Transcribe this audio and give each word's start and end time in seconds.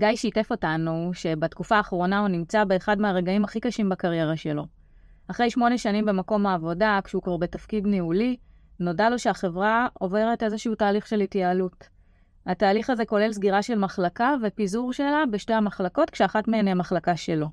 גיא 0.00 0.16
שיתף 0.16 0.50
אותנו 0.50 1.10
שבתקופה 1.14 1.76
האחרונה 1.76 2.18
הוא 2.18 2.28
נמצא 2.28 2.64
באחד 2.64 3.00
מהרגעים 3.00 3.44
הכי 3.44 3.60
קשים 3.60 3.88
בקריירה 3.88 4.36
שלו. 4.36 4.66
אחרי 5.28 5.50
שמונה 5.50 5.78
שנים 5.78 6.04
במקום 6.04 6.46
העבודה, 6.46 6.98
כשהוא 7.04 7.22
כבר 7.22 7.36
בתפקיד 7.36 7.86
ניהולי, 7.86 8.36
נודע 8.80 9.10
לו 9.10 9.18
שהחברה 9.18 9.88
עוברת 9.98 10.42
איזשהו 10.42 10.74
תהליך 10.74 11.06
של 11.06 11.20
התייעלות. 11.20 11.88
התהליך 12.46 12.90
הזה 12.90 13.04
כולל 13.04 13.32
סגירה 13.32 13.62
של 13.62 13.78
מחלקה 13.78 14.34
ופיזור 14.42 14.92
שלה 14.92 15.22
בשתי 15.30 15.52
המחלקות, 15.52 16.10
כשאחת 16.10 16.48
מהן 16.48 16.66
היא 16.66 16.72
המחלקה 16.72 17.16
שלו. 17.16 17.46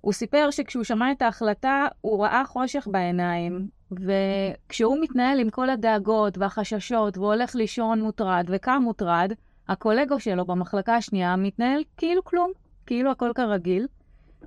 הוא 0.00 0.12
סיפר 0.12 0.50
שכשהוא 0.50 0.84
שמע 0.84 1.12
את 1.12 1.22
ההחלטה, 1.22 1.86
הוא 2.00 2.24
ראה 2.24 2.42
חושך 2.46 2.88
בעיניים, 2.90 3.68
וכשהוא 3.92 4.96
מתנהל 5.00 5.40
עם 5.40 5.50
כל 5.50 5.70
הדאגות 5.70 6.38
והחששות, 6.38 7.18
והולך 7.18 7.54
לישון 7.54 8.02
מוטרד 8.02 8.46
וקם 8.48 8.82
מוטרד, 8.84 9.32
הקולגו 9.70 10.20
שלו 10.20 10.44
במחלקה 10.44 10.96
השנייה 10.96 11.36
מתנהל 11.36 11.82
כאילו 11.96 12.24
כלום, 12.24 12.50
כאילו 12.86 13.10
הכל 13.10 13.30
כרגיל. 13.34 13.86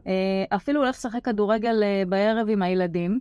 אה, 0.07 0.43
אפילו 0.55 0.79
הולך 0.79 0.95
לשחק 0.95 1.25
כדורגל 1.25 1.83
אה, 1.83 2.03
בערב 2.07 2.49
עם 2.49 2.61
הילדים, 2.61 3.19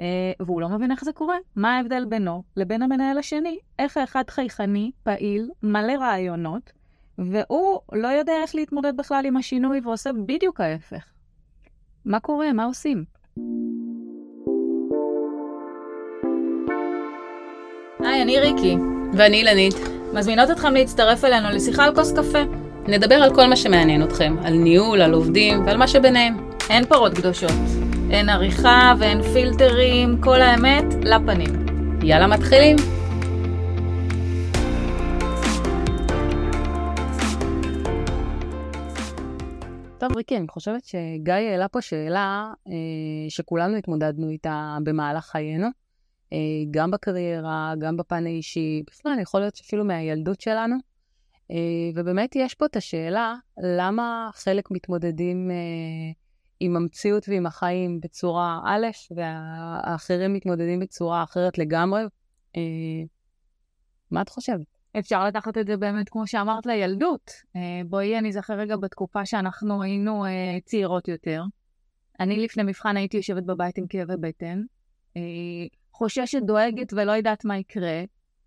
אה, 0.00 0.32
והוא 0.40 0.60
לא 0.60 0.68
מבין 0.68 0.90
איך 0.90 1.04
זה 1.04 1.12
קורה. 1.12 1.36
מה 1.56 1.76
ההבדל 1.76 2.04
בינו 2.04 2.42
לבין 2.56 2.82
המנהל 2.82 3.18
השני? 3.18 3.58
איך 3.78 3.96
האחד 3.96 4.24
חייכני, 4.30 4.90
פעיל, 5.02 5.50
מלא 5.62 5.92
רעיונות, 5.92 6.72
והוא 7.18 7.80
לא 7.92 8.08
יודע 8.08 8.32
איך 8.42 8.54
להתמודד 8.54 8.96
בכלל 8.96 9.26
עם 9.26 9.36
השינוי 9.36 9.80
ועושה 9.84 10.10
בדיוק 10.12 10.60
ההפך. 10.60 11.04
מה 12.04 12.20
קורה? 12.20 12.52
מה 12.52 12.64
עושים? 12.64 13.04
היי, 18.00 18.22
אני 18.22 18.38
ריקי. 18.38 18.76
ואני 19.12 19.36
אילנית. 19.36 19.97
מזמינות 20.12 20.50
אתכם 20.50 20.74
להצטרף 20.74 21.24
אלינו 21.24 21.48
לשיחה 21.50 21.84
על 21.84 21.94
כוס 21.94 22.12
קפה. 22.12 22.38
נדבר 22.88 23.14
על 23.14 23.34
כל 23.34 23.46
מה 23.46 23.56
שמעניין 23.56 24.02
אתכם, 24.02 24.36
על 24.44 24.52
ניהול, 24.52 25.02
על 25.02 25.12
עובדים 25.12 25.66
ועל 25.66 25.76
מה 25.76 25.88
שביניהם. 25.88 26.50
אין 26.70 26.84
פרות 26.86 27.14
קדושות. 27.14 27.50
אין 28.10 28.28
עריכה 28.28 28.94
ואין 28.98 29.22
פילטרים, 29.22 30.20
כל 30.20 30.40
האמת 30.40 30.84
לפנים. 31.02 31.66
יאללה, 32.02 32.26
מתחילים. 32.26 32.76
טוב, 39.98 40.16
ריקי, 40.16 40.36
אני 40.36 40.48
חושבת 40.48 40.84
שגיא 40.84 41.34
העלה 41.34 41.68
פה 41.68 41.80
שאלה 41.80 42.52
אה, 42.68 42.72
שכולנו 43.28 43.76
התמודדנו 43.76 44.28
איתה 44.28 44.78
במהלך 44.82 45.24
חיינו, 45.24 45.68
גם 46.70 46.90
בקריירה, 46.90 47.74
גם 47.78 47.96
בפן 47.96 48.26
האישי, 48.26 48.82
בכלל, 48.86 49.18
יכול 49.22 49.40
להיות 49.40 49.56
שאפילו 49.56 49.84
מהילדות 49.84 50.40
שלנו. 50.40 50.76
אה, 51.50 51.90
ובאמת 51.94 52.36
יש 52.36 52.54
פה 52.54 52.66
את 52.66 52.76
השאלה, 52.76 53.34
למה 53.58 54.30
חלק 54.34 54.70
מתמודדים 54.70 55.50
אה, 55.50 55.56
עם 56.60 56.76
המציאות 56.76 57.28
ועם 57.28 57.46
החיים 57.46 58.00
בצורה 58.00 58.60
א', 58.64 58.86
והאחרים 59.16 60.32
מתמודדים 60.32 60.80
בצורה 60.80 61.22
אחרת 61.22 61.58
לגמרי? 61.58 62.02
אה, 62.56 62.62
מה 64.10 64.22
את 64.22 64.28
חושבת? 64.28 64.66
אפשר 64.98 65.26
לקחת 65.26 65.58
את 65.58 65.66
זה 65.66 65.76
באמת, 65.76 66.08
כמו 66.08 66.26
שאמרת, 66.26 66.66
לילדות. 66.66 67.30
בואי, 67.86 68.18
אני 68.18 68.32
זוכר 68.32 68.54
רגע 68.54 68.76
בתקופה 68.76 69.26
שאנחנו 69.26 69.82
היינו 69.82 70.24
צעירות 70.64 71.08
יותר. 71.08 71.42
אני 72.20 72.36
לפני 72.44 72.62
מבחן 72.62 72.96
הייתי 72.96 73.16
יושבת 73.16 73.42
בבית 73.42 73.78
עם 73.78 73.86
כאבי 73.86 74.16
בטן, 74.20 74.62
חוששת, 75.98 76.42
דואגת 76.42 76.92
ולא 76.92 77.12
יודעת 77.12 77.44
מה 77.44 77.58
יקרה, 77.58 78.02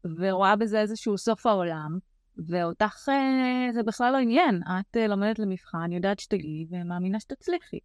ורואה 0.05 0.55
בזה 0.55 0.79
איזשהו 0.79 1.17
סוף 1.17 1.45
העולם. 1.45 1.97
ואותך 2.37 3.09
אה, 3.09 3.73
זה 3.73 3.83
בכלל 3.83 4.13
לא 4.13 4.17
עניין. 4.17 4.61
את 4.79 4.97
אה, 4.97 5.07
לומדת 5.07 5.39
למבחן, 5.39 5.91
יודעת 5.91 6.19
שתגיעי 6.19 6.65
ומאמינה 6.69 7.19
שתצליחי. 7.19 7.79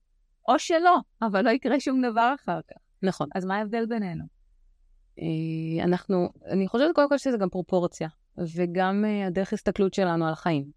או 0.48 0.58
שלא, 0.58 0.96
אבל 1.22 1.44
לא 1.44 1.50
יקרה 1.50 1.80
שום 1.80 2.02
דבר 2.02 2.34
אחר 2.34 2.60
כך. 2.70 2.76
נכון. 3.02 3.28
אז 3.34 3.44
מה 3.44 3.56
ההבדל 3.56 3.86
בינינו? 3.86 4.24
אה, 5.18 5.84
אנחנו, 5.84 6.28
אני 6.46 6.68
חושבת 6.68 6.94
קודם 6.94 7.08
כל 7.08 7.18
שזה 7.18 7.36
גם 7.36 7.48
פרופורציה, 7.48 8.08
וגם 8.54 9.04
הדרך 9.26 9.52
הסתכלות 9.52 9.94
שלנו 9.94 10.26
על 10.26 10.32
החיים. 10.32 10.70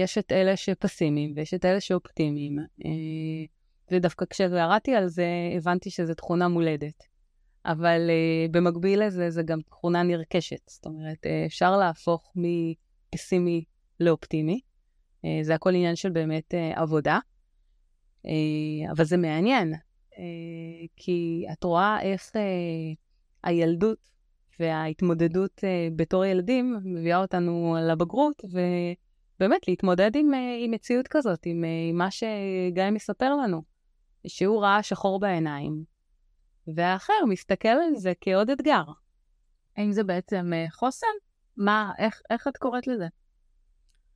יש 0.00 0.18
את 0.18 0.32
אלה 0.32 0.56
שפסימיים 0.56 1.32
ויש 1.36 1.54
את 1.54 1.64
אלה 1.64 1.80
שאופטימיים. 1.80 2.56
ודווקא 3.90 4.24
כשקראתי 4.30 4.94
על 4.94 5.08
זה, 5.08 5.26
הבנתי 5.56 5.90
שזו 5.90 6.14
תכונה 6.14 6.48
מולדת. 6.48 7.11
אבל 7.66 8.10
uh, 8.10 8.50
במקביל 8.52 9.06
לזה, 9.06 9.30
זה 9.30 9.42
גם 9.42 9.60
תכונה 9.60 10.02
נרכשת. 10.02 10.60
זאת 10.66 10.86
אומרת, 10.86 11.26
uh, 11.26 11.46
אפשר 11.46 11.76
להפוך 11.76 12.32
מפסימי 13.14 13.64
לאופטימי. 14.00 14.60
Uh, 15.26 15.28
זה 15.42 15.54
הכל 15.54 15.70
עניין 15.74 15.96
של 15.96 16.10
באמת 16.10 16.54
uh, 16.54 16.80
עבודה. 16.80 17.18
Uh, 18.26 18.30
אבל 18.90 19.04
זה 19.04 19.16
מעניין, 19.16 19.74
uh, 19.74 20.16
כי 20.96 21.44
את 21.52 21.64
רואה 21.64 22.02
איך 22.02 22.30
uh, 22.30 22.38
הילדות 23.42 23.98
וההתמודדות 24.60 25.58
uh, 25.58 25.94
בתור 25.96 26.24
ילדים 26.24 26.78
מביאה 26.84 27.18
אותנו 27.18 27.76
לבגרות, 27.90 28.42
ובאמת 28.44 29.68
להתמודד 29.68 30.16
עם, 30.16 30.34
uh, 30.34 30.64
עם 30.64 30.70
מציאות 30.70 31.08
כזאת, 31.08 31.46
עם, 31.46 31.64
uh, 31.64 31.90
עם 31.90 31.96
מה 31.96 32.10
שגיא 32.10 32.90
מספר 32.92 33.34
לנו, 33.34 33.62
שהוא 34.26 34.62
ראה 34.62 34.82
שחור 34.82 35.20
בעיניים, 35.20 35.91
והאחר 36.66 37.24
מסתכל 37.28 37.68
על 37.68 37.96
זה 37.96 38.12
כעוד 38.20 38.50
אתגר. 38.50 38.82
האם 39.76 39.92
זה 39.92 40.04
בעצם 40.04 40.50
uh, 40.52 40.72
חוסן? 40.72 41.06
מה, 41.56 41.92
איך, 41.98 42.20
איך 42.30 42.48
את 42.48 42.56
קוראת 42.56 42.86
לזה? 42.86 43.06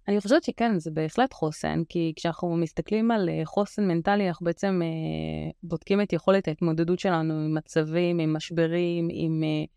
אני 0.08 0.20
חושבת 0.20 0.42
שכן, 0.42 0.78
זה 0.78 0.90
בהחלט 0.90 1.32
חוסן, 1.32 1.82
כי 1.88 2.12
כשאנחנו 2.16 2.56
מסתכלים 2.56 3.10
על 3.10 3.28
uh, 3.28 3.44
חוסן 3.44 3.88
מנטלי, 3.88 4.28
אנחנו 4.28 4.44
בעצם 4.44 4.80
uh, 4.82 5.52
בודקים 5.62 6.00
את 6.00 6.12
יכולת 6.12 6.48
ההתמודדות 6.48 6.98
שלנו 6.98 7.34
עם 7.34 7.54
מצבים, 7.54 8.18
עם 8.18 8.32
משברים, 8.32 9.08
עם, 9.10 9.42
uh, 9.42 9.70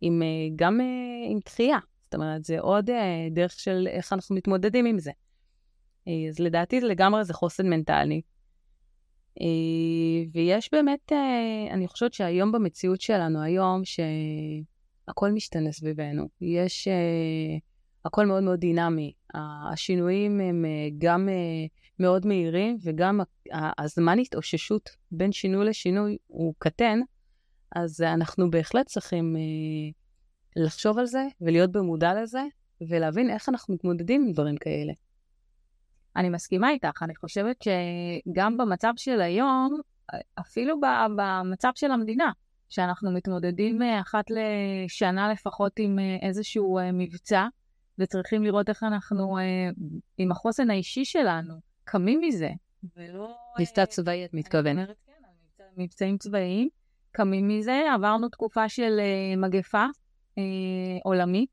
עם, 0.00 0.22
uh, 0.22 0.52
גם 0.56 0.80
uh, 0.80 1.32
עם 1.32 1.38
דחייה. 1.44 1.78
זאת 2.02 2.14
אומרת, 2.14 2.44
זה 2.44 2.60
עוד 2.60 2.90
uh, 2.90 2.92
דרך 3.30 3.52
של 3.52 3.88
איך 3.90 4.12
אנחנו 4.12 4.34
מתמודדים 4.34 4.86
עם 4.86 4.98
זה. 4.98 5.10
Uh, 5.10 6.10
אז 6.28 6.38
לדעתי 6.38 6.80
לגמרי 6.80 7.24
זה 7.24 7.34
חוסן 7.34 7.70
מנטלי. 7.70 8.20
אה, 9.40 10.28
ויש 10.32 10.68
באמת, 10.72 11.12
אה, 11.12 11.66
אני 11.70 11.88
חושבת 11.88 12.12
שהיום 12.12 12.52
במציאות 12.52 13.00
שלנו, 13.00 13.42
היום, 13.42 13.82
שהכל 13.84 15.30
משתנה 15.30 15.72
סביבנו. 15.72 16.28
יש, 16.40 16.88
אה, 16.88 17.56
הכל 18.04 18.26
מאוד 18.26 18.42
מאוד 18.42 18.60
דינמי. 18.60 19.12
השינויים 19.72 20.40
הם 20.40 20.64
גם 20.98 21.28
מאוד 21.98 22.26
מהירים, 22.26 22.78
וגם 22.82 23.20
הזמן 23.78 24.18
התאוששות 24.18 24.90
בין 25.10 25.32
שינוי 25.32 25.64
לשינוי 25.66 26.16
הוא 26.26 26.54
קטן, 26.58 27.00
אז 27.76 28.00
אנחנו 28.00 28.50
בהחלט 28.50 28.86
צריכים 28.86 29.36
לחשוב 30.56 30.98
על 30.98 31.06
זה 31.06 31.26
ולהיות 31.40 31.72
במודע 31.72 32.22
לזה, 32.22 32.42
ולהבין 32.88 33.30
איך 33.30 33.48
אנחנו 33.48 33.74
מתמודדים 33.74 34.24
עם 34.26 34.32
דברים 34.32 34.56
כאלה. 34.56 34.92
אני 36.16 36.28
מסכימה 36.28 36.70
איתך, 36.70 37.02
אני 37.02 37.16
חושבת 37.16 37.56
שגם 37.62 38.56
במצב 38.56 38.92
של 38.96 39.20
היום, 39.20 39.80
אפילו 40.40 40.80
במצב 41.16 41.70
של 41.74 41.90
המדינה, 41.90 42.32
שאנחנו 42.68 43.12
מתמודדים 43.12 43.82
אה, 43.82 44.00
אחת 44.00 44.24
לשנה 44.30 45.32
לפחות 45.32 45.72
עם 45.78 45.98
אה, 45.98 46.28
איזשהו 46.28 46.78
אה, 46.78 46.92
מבצע, 46.92 47.46
וצריכים 47.98 48.44
לראות 48.44 48.68
איך 48.68 48.82
אנחנו, 48.82 49.38
עם 50.18 50.32
החוסן 50.32 50.70
האישי 50.70 51.04
שלנו, 51.04 51.54
קמים 51.84 52.20
מזה, 52.20 52.50
ולא... 52.96 53.36
מבצע 53.58 53.86
צבאי, 53.86 54.24
את 54.24 54.34
מתכוונת. 54.34 54.88
כן, 54.88 55.64
מבצעים 55.76 56.18
צבאיים, 56.18 56.68
קמים 57.12 57.48
מזה, 57.48 57.82
עברנו 57.94 58.28
תקופה 58.28 58.68
של 58.68 59.00
מגפה 59.36 59.84
עולמית, 61.04 61.50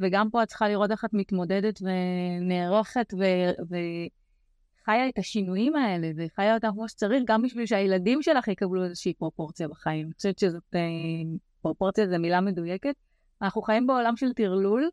וגם 0.00 0.30
פה 0.30 0.42
את 0.42 0.48
צריכה 0.48 0.68
לראות 0.68 0.90
איך 0.90 1.04
את 1.04 1.10
מתמודדת 1.12 1.80
ונערכת 1.82 3.14
וחיה 3.14 5.08
את 5.08 5.18
השינויים 5.18 5.76
האלה, 5.76 6.10
וחיה 6.16 6.54
אותם 6.54 6.70
כמו 6.72 6.88
שצריך, 6.88 7.22
גם 7.26 7.42
בשביל 7.42 7.66
שהילדים 7.66 8.22
שלך 8.22 8.48
יקבלו 8.48 8.84
איזושהי 8.84 9.14
פרופורציה 9.14 9.68
בחיים. 9.68 10.06
אני 10.06 10.14
חושבת 10.14 10.38
שזאת, 10.38 10.62
אה, 10.74 10.80
פרופורציה 11.62 12.08
זו 12.08 12.18
מילה 12.18 12.40
מדויקת. 12.40 12.94
אנחנו 13.42 13.62
חיים 13.62 13.86
בעולם 13.86 14.16
של 14.16 14.32
טרלול, 14.32 14.88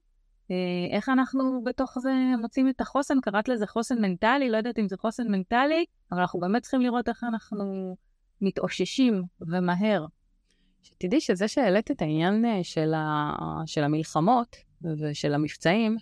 אה, 0.52 0.56
איך 0.96 1.10
אנחנו 1.10 1.64
בתוך 1.64 2.00
זה 2.00 2.12
מוצאים 2.42 2.70
את 2.70 2.82
החוסן, 2.82 3.22
קראת 3.22 3.48
לזה 3.48 3.68
חוסן 3.68 4.02
מנטלי, 4.02 4.50
לא 4.50 4.58
יודעת 4.58 4.80
אם 4.80 4.88
זה 4.88 4.98
חוסן 4.98 5.32
מנטלי, 5.32 5.86
אבל 6.12 6.20
אנחנו 6.20 6.40
באמת 6.40 6.62
צריכים 6.62 6.82
לראות 6.82 7.10
איך 7.10 7.24
אנחנו 7.24 7.96
מתאוששים 8.42 9.24
ומהר. 9.42 10.06
שתדעי 10.84 11.22
שזה 11.22 11.48
שהעלית 11.48 11.92
את 11.92 12.02
העניין 12.02 12.46
אה, 12.46 12.64
של, 12.64 12.94
ה... 12.94 13.32
של 13.66 13.84
המלחמות, 13.84 14.56
ושל 14.84 15.34
המבצעים, 15.34 15.98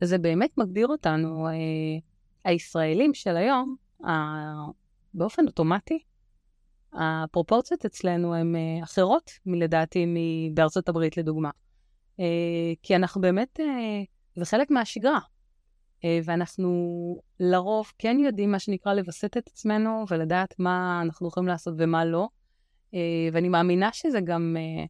זה 0.00 0.18
באמת 0.18 0.58
מגדיר 0.58 0.86
אותנו, 0.86 1.48
אה, 1.48 1.52
הישראלים 2.44 3.14
של 3.14 3.36
היום, 3.36 3.76
אה, 4.04 4.54
באופן 5.14 5.46
אוטומטי, 5.46 5.98
הפרופורציות 6.92 7.84
אצלנו 7.84 8.34
הן 8.34 8.56
אה, 8.56 8.84
אחרות 8.84 9.30
מלדעתי 9.46 10.06
בארצות 10.54 10.88
הברית 10.88 11.16
לדוגמה. 11.16 11.50
אה, 12.20 12.24
כי 12.82 12.96
אנחנו 12.96 13.20
באמת, 13.20 13.60
אה, 13.60 14.02
זה 14.36 14.44
חלק 14.44 14.70
מהשגרה. 14.70 15.20
אה, 16.04 16.20
ואנחנו 16.24 16.70
לרוב 17.40 17.92
כן 17.98 18.16
יודעים 18.20 18.52
מה 18.52 18.58
שנקרא 18.58 18.94
לווסת 18.94 19.36
את 19.36 19.48
עצמנו 19.48 20.04
ולדעת 20.10 20.54
מה 20.58 21.00
אנחנו 21.02 21.28
יכולים 21.28 21.48
לעשות 21.48 21.74
ומה 21.78 22.04
לא. 22.04 22.28
אה, 22.94 23.28
ואני 23.32 23.48
מאמינה 23.48 23.90
שזה 23.92 24.20
גם, 24.20 24.56
אה, 24.58 24.84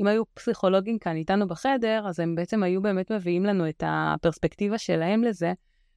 אם 0.00 0.06
היו 0.06 0.22
פסיכולוגים 0.34 0.98
כאן 0.98 1.16
איתנו 1.16 1.48
בחדר, 1.48 2.04
אז 2.08 2.20
הם 2.20 2.34
בעצם 2.34 2.62
היו 2.62 2.82
באמת 2.82 3.12
מביאים 3.12 3.44
לנו 3.44 3.68
את 3.68 3.82
הפרספקטיבה 3.86 4.78
שלהם 4.78 5.24
לזה, 5.24 5.52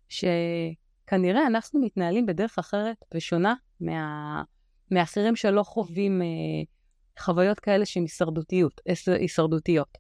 שכנראה 0.10 1.48
אנחנו 1.48 1.82
מתנהלים 1.82 2.26
בדרך 2.26 2.60
אחרת 2.60 2.98
ושונה 3.14 3.54
מה... 3.80 4.44
מאחרים 4.92 5.36
שלא 5.36 5.64
חווים 5.64 6.22
חוויות 7.20 7.60
כאלה 7.60 7.86
שהן 7.86 8.04
הישרדותיות, 8.04 8.82
הישרדותיות. 9.08 9.98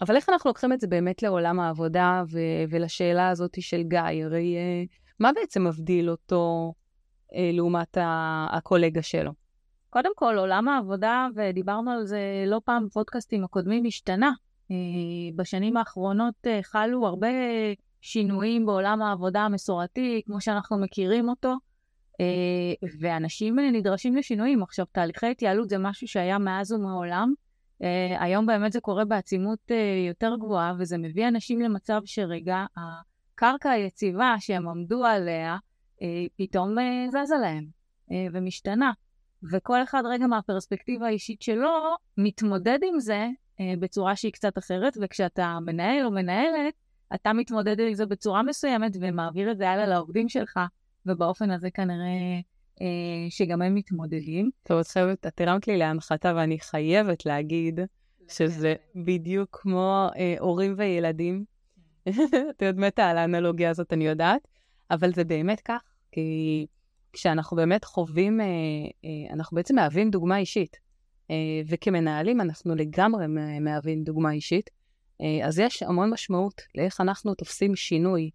אבל 0.00 0.16
איך 0.16 0.28
אנחנו 0.28 0.50
לוקחים 0.50 0.72
את 0.72 0.80
זה 0.80 0.86
באמת 0.86 1.22
לעולם 1.22 1.60
העבודה 1.60 2.22
ו- 2.30 2.64
ולשאלה 2.70 3.28
הזאת 3.28 3.62
של 3.62 3.82
גיא? 3.82 4.24
הרי 4.24 4.56
uh, 4.56 4.88
מה 5.20 5.30
בעצם 5.32 5.66
מבדיל 5.66 6.10
אותו 6.10 6.72
uh, 7.30 7.34
לעומת 7.52 7.96
ה- 7.96 8.46
הקולגה 8.52 9.02
שלו? 9.02 9.41
קודם 9.92 10.10
כל, 10.16 10.38
עולם 10.38 10.68
העבודה, 10.68 11.28
ודיברנו 11.34 11.90
על 11.90 12.06
זה 12.06 12.20
לא 12.46 12.60
פעם 12.64 12.86
בפודקאסטים 12.86 13.44
הקודמים, 13.44 13.84
השתנה. 13.86 14.32
Uh, 14.70 14.74
בשנים 15.36 15.76
האחרונות 15.76 16.34
uh, 16.46 16.48
חלו 16.62 17.06
הרבה 17.06 17.28
שינויים 18.00 18.66
בעולם 18.66 19.02
העבודה 19.02 19.40
המסורתי, 19.40 20.22
כמו 20.26 20.40
שאנחנו 20.40 20.78
מכירים 20.78 21.28
אותו, 21.28 21.54
uh, 22.12 22.86
ואנשים 23.00 23.58
נדרשים 23.58 24.16
לשינויים. 24.16 24.62
עכשיו, 24.62 24.86
תהליכי 24.92 25.26
התייעלות 25.26 25.68
זה 25.68 25.78
משהו 25.78 26.08
שהיה 26.08 26.38
מאז 26.38 26.72
ומעולם. 26.72 27.32
היום 28.18 28.46
באמת 28.46 28.72
זה 28.72 28.80
קורה 28.80 29.04
בעצימות 29.04 29.70
יותר 30.08 30.36
גבוהה, 30.40 30.74
וזה 30.78 30.98
מביא 30.98 31.28
אנשים 31.28 31.60
למצב 31.60 32.00
שרגע 32.04 32.64
הקרקע 32.76 33.70
היציבה 33.70 34.34
שהם 34.38 34.68
עמדו 34.68 35.04
עליה, 35.04 35.56
פתאום 36.36 36.74
זזה 37.08 37.34
להם 37.42 37.66
ומשתנה. 38.32 38.92
וכל 39.50 39.82
אחד 39.82 40.02
רגע 40.06 40.26
מהפרספקטיבה 40.26 41.06
האישית 41.06 41.42
שלו 41.42 41.70
מתמודד 42.18 42.78
עם 42.82 43.00
זה 43.00 43.28
uh, 43.28 43.62
בצורה 43.80 44.16
שהיא 44.16 44.32
קצת 44.32 44.58
אחרת, 44.58 44.96
וכשאתה 45.00 45.58
מנהל 45.66 46.06
או 46.06 46.10
מנהלת, 46.10 46.74
אתה 47.14 47.32
מתמודד 47.32 47.80
עם 47.80 47.94
זה 47.94 48.06
בצורה 48.06 48.42
מסוימת 48.42 48.92
ומעביר 49.00 49.50
את 49.50 49.58
זה 49.58 49.70
הלאה 49.70 49.86
לעובדים 49.86 50.28
שלך, 50.28 50.60
ובאופן 51.06 51.50
הזה 51.50 51.70
כנראה 51.70 52.40
אה, 52.80 52.86
שגם 53.30 53.62
הם 53.62 53.74
מתמודדים. 53.74 54.50
טוב, 54.62 54.82
חייבת, 54.82 55.26
את 55.26 55.40
הרמת 55.40 55.68
לי 55.68 55.76
להנחתה 55.76 56.32
ואני 56.36 56.60
חייבת 56.60 57.26
להגיד 57.26 57.80
שזה 58.28 58.74
בדיוק 58.94 59.58
כמו 59.62 60.08
אה, 60.16 60.34
הורים 60.38 60.74
וילדים. 60.76 61.44
את 62.50 62.62
יודעת 62.62 62.76
מתה 62.76 63.10
על 63.10 63.18
האנלוגיה 63.18 63.70
הזאת, 63.70 63.92
אני 63.92 64.06
יודעת, 64.06 64.48
אבל 64.90 65.12
זה 65.12 65.24
באמת 65.24 65.60
כך, 65.60 65.82
כי 66.12 66.66
כשאנחנו 67.12 67.56
באמת 67.56 67.84
חווים, 67.84 68.40
אה, 68.40 68.46
אה, 69.04 69.34
אנחנו 69.34 69.54
בעצם 69.54 69.74
מהווים 69.74 70.10
דוגמה 70.10 70.38
אישית. 70.38 70.76
אה, 71.30 71.36
וכמנהלים 71.66 72.40
אנחנו 72.40 72.74
לגמרי 72.74 73.26
מהווים 73.60 74.04
דוגמה 74.04 74.32
אישית. 74.32 74.70
אז 75.44 75.58
יש 75.58 75.82
המון 75.82 76.10
משמעות 76.10 76.62
לאיך 76.74 77.00
אנחנו 77.00 77.34
תופסים 77.34 77.76
שינוי 77.76 78.30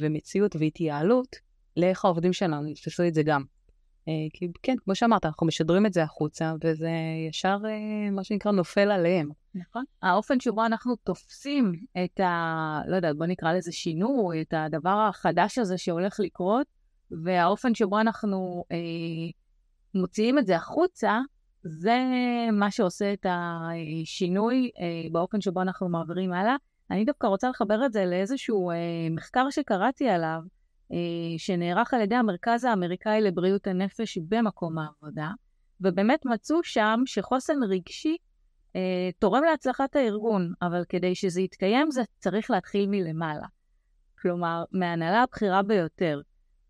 ומציאות 0.00 0.56
והתייעלות 0.56 1.36
לאיך 1.76 2.04
העובדים 2.04 2.32
שלנו 2.32 2.68
יתפסו 2.68 3.06
את 3.06 3.14
זה 3.14 3.22
גם. 3.22 3.42
כי 4.32 4.48
כן, 4.62 4.76
כמו 4.84 4.94
שאמרת, 4.94 5.24
אנחנו 5.24 5.46
משדרים 5.46 5.86
את 5.86 5.92
זה 5.92 6.02
החוצה, 6.02 6.54
וזה 6.64 6.90
ישר, 7.28 7.58
מה 8.12 8.24
שנקרא, 8.24 8.52
נופל 8.52 8.90
עליהם. 8.90 9.30
נכון. 9.54 9.84
האופן 10.02 10.40
שבו 10.40 10.66
אנחנו 10.66 10.96
תופסים 10.96 11.72
את 12.04 12.20
ה... 12.20 12.80
לא 12.86 12.96
יודעת, 12.96 13.16
בוא 13.16 13.26
נקרא 13.26 13.52
לזה 13.52 13.72
שינוי, 13.72 14.42
את 14.42 14.54
הדבר 14.56 15.08
החדש 15.08 15.58
הזה 15.58 15.78
שהולך 15.78 16.20
לקרות, 16.20 16.66
והאופן 17.10 17.74
שבו 17.74 18.00
אנחנו 18.00 18.64
אה, 18.72 18.76
מוציאים 19.94 20.38
את 20.38 20.46
זה 20.46 20.56
החוצה, 20.56 21.20
זה 21.62 21.98
מה 22.52 22.70
שעושה 22.70 23.12
את 23.12 23.26
השינוי 23.28 24.70
אה, 24.78 25.08
באופן 25.12 25.40
שבו 25.40 25.62
אנחנו 25.62 25.88
מעבירים 25.88 26.32
הלאה. 26.32 26.56
אני 26.90 27.04
דווקא 27.04 27.26
רוצה 27.26 27.48
לחבר 27.48 27.86
את 27.86 27.92
זה 27.92 28.04
לאיזשהו 28.04 28.70
אה, 28.70 28.76
מחקר 29.10 29.50
שקראתי 29.50 30.08
עליו, 30.08 30.40
אה, 30.92 30.98
שנערך 31.38 31.94
על 31.94 32.00
ידי 32.00 32.14
המרכז 32.14 32.64
האמריקאי 32.64 33.20
לבריאות 33.20 33.66
הנפש 33.66 34.18
במקום 34.18 34.78
העבודה, 34.78 35.30
ובאמת 35.80 36.26
מצאו 36.26 36.64
שם 36.64 37.00
שחוסן 37.06 37.62
רגשי 37.68 38.16
אה, 38.76 39.10
תורם 39.18 39.44
להצלחת 39.44 39.96
הארגון, 39.96 40.52
אבל 40.62 40.84
כדי 40.88 41.14
שזה 41.14 41.40
יתקיים 41.40 41.90
זה 41.90 42.02
צריך 42.18 42.50
להתחיל 42.50 42.86
מלמעלה. 42.88 43.46
כלומר, 44.22 44.64
מההנהלה 44.72 45.22
הבכירה 45.22 45.62
ביותר. 45.62 46.20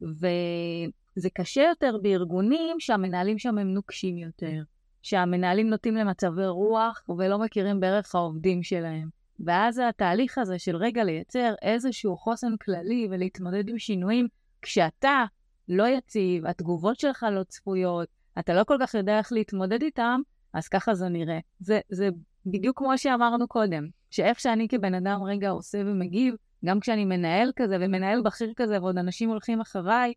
וזה 0.02 1.30
קשה 1.34 1.62
יותר 1.62 1.96
בארגונים 2.02 2.80
שהמנהלים 2.80 3.38
שם 3.38 3.58
הם 3.58 3.74
נוקשים 3.74 4.18
יותר, 4.18 4.62
שהמנהלים 5.02 5.70
נוטים 5.70 5.94
למצבי 5.94 6.46
רוח 6.46 7.02
ולא 7.18 7.38
מכירים 7.38 7.80
בערך 7.80 8.14
העובדים 8.14 8.62
שלהם. 8.62 9.08
ואז 9.40 9.80
התהליך 9.88 10.38
הזה 10.38 10.58
של 10.58 10.76
רגע 10.76 11.04
לייצר 11.04 11.54
איזשהו 11.62 12.16
חוסן 12.16 12.56
כללי 12.56 13.08
ולהתמודד 13.10 13.68
עם 13.68 13.78
שינויים, 13.78 14.28
כשאתה 14.62 15.24
לא 15.68 15.88
יציב, 15.88 16.46
התגובות 16.46 17.00
שלך 17.00 17.26
לא 17.32 17.42
צפויות, 17.42 18.08
אתה 18.38 18.54
לא 18.54 18.64
כל 18.64 18.76
כך 18.80 18.94
יודע 18.94 19.18
איך 19.18 19.32
להתמודד 19.32 19.82
איתם, 19.82 20.20
אז 20.52 20.68
ככה 20.68 20.94
זה 20.94 21.08
נראה. 21.08 21.38
זה, 21.60 21.80
זה 21.88 22.08
בדיוק 22.46 22.78
כמו 22.78 22.98
שאמרנו 22.98 23.48
קודם, 23.48 23.88
שאיך 24.10 24.40
שאני 24.40 24.68
כבן 24.68 24.94
אדם 24.94 25.22
רגע 25.22 25.50
עושה 25.50 25.78
ומגיב, 25.86 26.34
גם 26.64 26.80
כשאני 26.80 27.04
מנהל 27.04 27.52
כזה 27.56 27.76
ומנהל 27.80 28.22
בכיר 28.22 28.52
כזה 28.56 28.82
ועוד 28.82 28.98
אנשים 28.98 29.28
הולכים 29.28 29.60
אחריי, 29.60 30.12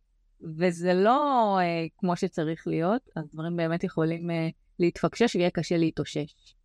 וזה 0.57 0.93
לא 0.93 1.57
אה, 1.59 1.85
כמו 1.97 2.15
שצריך 2.15 2.67
להיות, 2.67 3.01
אז 3.15 3.23
דברים 3.33 3.55
באמת 3.55 3.83
יכולים 3.83 4.31
אה, 4.31 4.49
להתפקשש 4.79 5.35
ויהיה 5.35 5.49
קשה 5.49 5.77
להתאושש. 5.77 6.55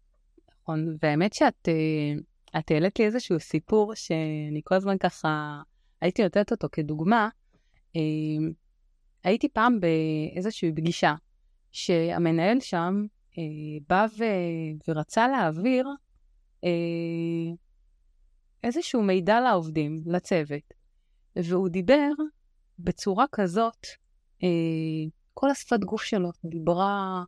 נכון, 0.63 0.97
והאמת 1.03 1.35
שאת... 1.35 1.69
אה... 1.69 2.15
העלית 2.55 2.99
לי 2.99 3.05
איזשהו 3.05 3.41
סיפור 3.41 3.95
שאני 3.95 4.61
כל 4.65 4.75
הזמן 4.75 4.99
ככה 4.99 5.63
הייתי 6.01 6.23
נותנת 6.23 6.53
אותו 6.53 6.69
כדוגמה. 6.73 7.29
אמ, 7.97 8.53
הייתי 9.25 9.49
פעם 9.49 9.79
באיזושהי 9.81 10.73
פגישה 10.73 11.15
שהמנהל 11.73 12.61
שם 12.61 13.07
אה, 13.39 13.43
בא 13.89 14.07
ו... 14.19 14.25
ורצה 14.89 15.29
להעביר 15.29 15.89
אה, 16.65 17.54
איזשהו 18.65 19.03
מידע 19.03 19.41
לעובדים, 19.41 20.03
לצוות, 20.07 20.75
והוא 21.37 21.69
דיבר 21.69 22.11
בצורה 22.79 23.25
כזאת, 23.33 23.87
אה, 24.43 24.49
כל 25.35 25.51
השפת 25.51 25.81
גוף 25.81 26.03
שלו 26.03 26.31
דיברה 26.45 27.25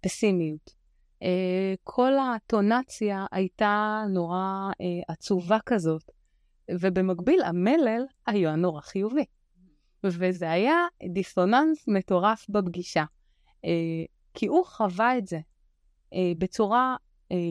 פסימיות, 0.00 0.74
אה, 1.22 1.74
כל 1.84 2.12
הטונציה 2.18 3.26
הייתה 3.32 4.04
נורא 4.08 4.70
אה, 4.80 4.86
עצובה 5.08 5.58
כזאת, 5.66 6.10
ובמקביל 6.70 7.42
המלל 7.42 8.02
היה 8.26 8.56
נורא 8.56 8.80
חיובי. 8.80 9.24
וזה 10.04 10.50
היה 10.50 10.76
דיסוננס 11.12 11.88
מטורף 11.88 12.46
בפגישה, 12.48 13.04
אה, 13.64 13.70
כי 14.34 14.46
הוא 14.46 14.66
חווה 14.66 15.18
את 15.18 15.26
זה 15.26 15.38
בצורה 16.38 16.96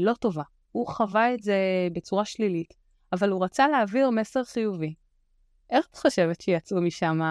לא 0.02 0.14
טובה. 0.14 0.44
הוא 0.72 0.88
חווה 0.88 1.34
את 1.34 1.44
זה 1.44 1.58
בצורה 1.94 2.26
שלילית, 2.26 2.74
אבל 3.14 3.30
הוא 3.30 3.44
רצה 3.44 3.68
להעביר 3.68 4.10
מסר 4.10 4.44
חיובי. 4.44 4.94
איך 5.70 5.88
את 5.92 5.96
חושבת 5.96 6.42
שיצאו 6.42 6.82
משם 6.82 7.22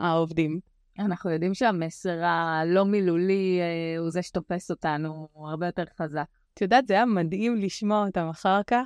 העובדים? 0.00 0.60
אנחנו 0.98 1.30
יודעים 1.30 1.54
שהמסר 1.54 2.24
הלא 2.24 2.84
מילולי 2.84 3.58
אה, 3.60 3.98
הוא 3.98 4.10
זה 4.10 4.22
שתופס 4.22 4.70
אותנו 4.70 5.28
הרבה 5.34 5.66
יותר 5.66 5.84
חזק. 5.98 6.24
את 6.54 6.60
יודעת, 6.60 6.86
זה 6.86 6.94
היה 6.94 7.04
מדהים 7.04 7.56
לשמוע 7.56 8.06
אותם 8.06 8.28
אחר 8.28 8.60
כך, 8.66 8.84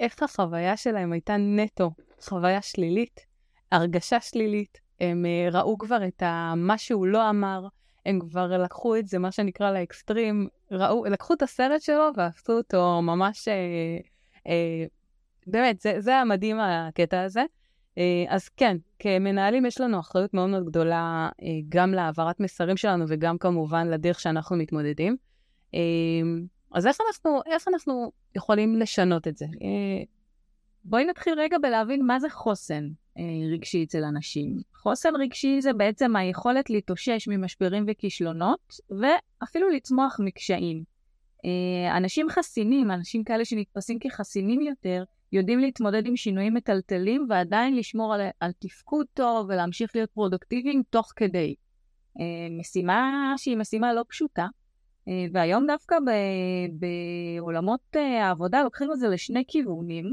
איך 0.00 0.22
החוויה 0.22 0.76
שלהם 0.76 1.12
הייתה 1.12 1.36
נטו 1.36 1.90
חוויה 2.22 2.62
שלילית, 2.62 3.20
הרגשה 3.72 4.20
שלילית. 4.20 4.80
הם 5.00 5.26
אה, 5.26 5.60
ראו 5.60 5.78
כבר 5.78 6.06
את 6.06 6.22
ה... 6.22 6.54
מה 6.56 6.78
שהוא 6.78 7.06
לא 7.06 7.30
אמר, 7.30 7.66
הם 8.06 8.20
כבר 8.20 8.46
לקחו 8.46 8.96
את 8.96 9.06
זה, 9.06 9.18
מה 9.18 9.32
שנקרא 9.32 9.70
לאקסטרים, 9.70 10.48
ראו, 10.70 11.04
לקחו 11.04 11.34
את 11.34 11.42
הסרט 11.42 11.82
שלו 11.82 12.10
ועשו 12.16 12.52
אותו 12.52 13.02
ממש... 13.02 13.48
אה, 13.48 13.98
אה, 14.46 14.84
באמת, 15.46 15.80
זה, 15.80 15.94
זה 15.98 16.10
היה 16.10 16.24
מדהים 16.24 16.56
הקטע 16.60 17.22
הזה. 17.22 17.44
אה, 17.98 18.24
אז 18.28 18.48
כן, 18.48 18.76
כמנהלים 18.98 19.66
יש 19.66 19.80
לנו 19.80 20.00
אחריות 20.00 20.34
מאוד 20.34 20.50
מאוד 20.50 20.64
גדולה 20.64 21.28
אה, 21.42 21.48
גם 21.68 21.92
להעברת 21.94 22.40
מסרים 22.40 22.76
שלנו 22.76 23.04
וגם 23.08 23.38
כמובן 23.38 23.88
לדרך 23.88 24.20
שאנחנו 24.20 24.56
מתמודדים. 24.56 25.16
אה, 25.74 25.80
אז 26.72 26.86
איך 26.86 26.98
אנחנו, 27.08 27.40
איך 27.46 27.68
אנחנו 27.68 28.12
יכולים 28.36 28.76
לשנות 28.76 29.28
את 29.28 29.36
זה? 29.36 29.46
בואי 30.84 31.04
נתחיל 31.04 31.34
רגע 31.38 31.56
בלהבין 31.62 32.06
מה 32.06 32.20
זה 32.20 32.30
חוסן 32.30 32.88
רגשי 33.52 33.84
אצל 33.84 34.04
אנשים. 34.04 34.56
חוסן 34.74 35.16
רגשי 35.16 35.60
זה 35.60 35.72
בעצם 35.72 36.16
היכולת 36.16 36.70
להתאושש 36.70 37.28
ממשברים 37.28 37.84
וכישלונות, 37.88 38.74
ואפילו 38.90 39.68
לצמוח 39.68 40.16
מקשיים. 40.20 40.84
אנשים 41.96 42.28
חסינים, 42.30 42.90
אנשים 42.90 43.24
כאלה 43.24 43.44
שנתפסים 43.44 43.98
כחסינים 43.98 44.60
יותר, 44.60 45.04
יודעים 45.32 45.58
להתמודד 45.58 46.06
עם 46.06 46.16
שינויים 46.16 46.54
מטלטלים 46.54 47.26
ועדיין 47.28 47.76
לשמור 47.76 48.14
על, 48.14 48.20
על 48.40 48.50
תפקוד 48.58 49.06
טוב 49.14 49.46
ולהמשיך 49.48 49.96
להיות 49.96 50.10
פרודוקטיביים 50.10 50.82
תוך 50.90 51.12
כדי. 51.16 51.54
אה, 52.20 52.56
משימה 52.58 53.34
שהיא 53.36 53.56
משימה 53.56 53.92
לא 53.94 54.04
פשוטה, 54.08 54.46
אה, 55.08 55.26
והיום 55.32 55.66
דווקא 55.66 55.96
ב, 56.06 56.10
בעולמות 56.78 57.80
אה, 57.96 58.26
העבודה 58.26 58.62
לוקחים 58.62 58.92
את 58.92 58.98
זה 58.98 59.08
לשני 59.08 59.44
כיוונים. 59.48 60.12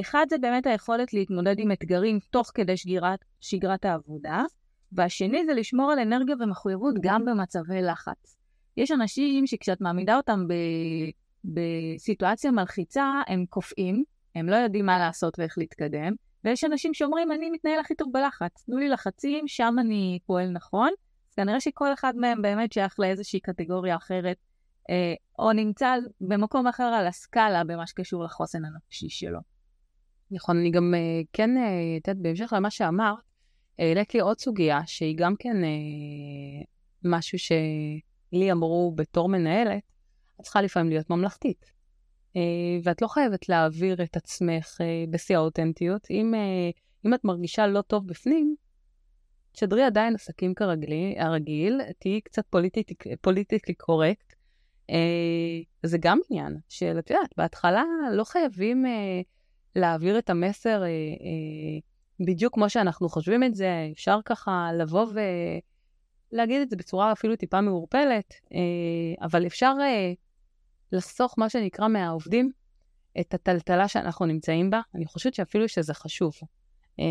אחד 0.00 0.26
זה 0.30 0.38
באמת 0.38 0.66
היכולת 0.66 1.14
להתמודד 1.14 1.58
עם 1.58 1.72
אתגרים 1.72 2.18
תוך 2.30 2.50
כדי 2.54 2.76
שגירת, 2.76 3.18
שגרת 3.40 3.84
העבודה, 3.84 4.42
והשני 4.92 5.46
זה 5.46 5.54
לשמור 5.54 5.92
על 5.92 5.98
אנרגיה 5.98 6.34
ומחויבות 6.40 6.94
גם 7.00 7.24
במצבי 7.24 7.82
לחץ. 7.82 8.36
יש 8.76 8.90
אנשים 8.90 9.46
שכשאת 9.46 9.80
מעמידה 9.80 10.16
אותם 10.16 10.46
בסיטואציה 11.44 12.50
מלחיצה, 12.50 13.22
הם 13.28 13.44
קופאים, 13.46 14.04
הם 14.34 14.48
לא 14.48 14.56
יודעים 14.56 14.86
מה 14.86 14.98
לעשות 14.98 15.38
ואיך 15.38 15.58
להתקדם, 15.58 16.12
ויש 16.44 16.64
אנשים 16.64 16.94
שאומרים, 16.94 17.32
אני 17.32 17.50
מתנהל 17.50 17.80
הכי 17.80 17.94
טוב 17.94 18.08
בלחץ, 18.12 18.64
תנו 18.66 18.78
לי 18.78 18.88
לחצים, 18.88 19.48
שם 19.48 19.74
אני 19.78 20.18
פועל 20.26 20.50
נכון. 20.50 20.90
אז 21.28 21.34
כנראה 21.34 21.60
שכל 21.60 21.92
אחד 21.92 22.16
מהם 22.16 22.42
באמת 22.42 22.72
שייך 22.72 23.00
לאיזושהי 23.00 23.40
קטגוריה 23.40 23.96
אחרת, 23.96 24.36
אה, 24.90 25.14
או 25.38 25.52
נמצא 25.52 25.96
במקום 26.20 26.66
אחר 26.66 26.82
על 26.82 27.06
הסקאלה 27.06 27.64
במה 27.64 27.86
שקשור 27.86 28.24
לחוסן 28.24 28.64
הנפשי 28.64 29.08
שלו. 29.08 29.38
נכון, 30.30 30.56
אני 30.56 30.70
גם 30.70 30.94
אה, 30.94 31.20
כן, 31.32 31.56
אה, 31.56 31.96
את 31.96 32.08
יודעת, 32.08 32.22
בהמשך 32.22 32.52
למה 32.56 32.70
שאמרת, 32.70 33.18
העלית 33.78 34.14
לי 34.14 34.20
עוד 34.20 34.38
סוגיה 34.40 34.80
שהיא 34.86 35.16
גם 35.18 35.34
כן 35.38 35.64
אה, 35.64 36.64
משהו 37.04 37.38
שלי 37.38 38.52
אמרו 38.52 38.92
בתור 38.96 39.28
מנהלת, 39.28 39.82
צריכה 40.42 40.62
לפעמים 40.62 40.90
להיות 40.90 41.10
ממלכתית. 41.10 41.72
אה, 42.36 42.78
ואת 42.82 43.02
לא 43.02 43.08
חייבת 43.08 43.48
להעביר 43.48 44.02
את 44.02 44.16
עצמך 44.16 44.80
אה, 44.80 45.04
בשיא 45.10 45.36
האותנטיות. 45.36 46.06
אם, 46.10 46.34
אה, 46.34 46.70
אם 47.06 47.14
את 47.14 47.24
מרגישה 47.24 47.66
לא 47.66 47.80
טוב 47.80 48.06
בפנים, 48.06 48.54
תשדרי 49.52 49.82
עדיין 49.82 50.14
עסקים 50.14 50.54
כרגיל, 50.54 50.92
הרגיל, 51.18 51.80
תהיי 51.98 52.20
קצת 52.20 52.44
פוליטיקלי 53.20 53.74
קורקט. 53.74 54.34
זה 55.82 55.98
גם 56.00 56.18
עניין 56.30 56.56
של, 56.68 56.98
את 56.98 57.10
יודעת, 57.10 57.34
בהתחלה 57.36 57.84
לא 58.12 58.24
חייבים 58.24 58.84
להעביר 59.76 60.18
את 60.18 60.30
המסר 60.30 60.82
בדיוק 62.26 62.54
כמו 62.54 62.70
שאנחנו 62.70 63.08
חושבים 63.08 63.44
את 63.44 63.54
זה, 63.54 63.88
אפשר 63.92 64.18
ככה 64.24 64.70
לבוא 64.78 65.06
ולהגיד 66.32 66.60
את 66.60 66.70
זה 66.70 66.76
בצורה 66.76 67.12
אפילו 67.12 67.36
טיפה 67.36 67.60
מעורפלת, 67.60 68.34
אבל 69.22 69.46
אפשר 69.46 69.74
לחסוך 70.92 71.34
מה 71.38 71.48
שנקרא 71.48 71.88
מהעובדים 71.88 72.52
את 73.20 73.34
הטלטלה 73.34 73.88
שאנחנו 73.88 74.26
נמצאים 74.26 74.70
בה. 74.70 74.80
אני 74.94 75.06
חושבת 75.06 75.34
שאפילו 75.34 75.68
שזה 75.68 75.94
חשוב. 75.94 76.32
אה, 77.00 77.04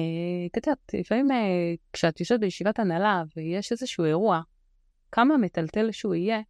את 0.57 0.67
לפעמים 0.93 1.31
אה, 1.31 1.73
כשאת 1.93 2.19
יושבת 2.19 2.39
בישיבת 2.39 2.79
הנהלה 2.79 3.23
ויש 3.35 3.71
איזשהו 3.71 4.05
אירוע, 4.05 4.41
כמה 5.11 5.37
מטלטל 5.37 5.91
שהוא 5.91 6.15
יהיה, 6.15 6.41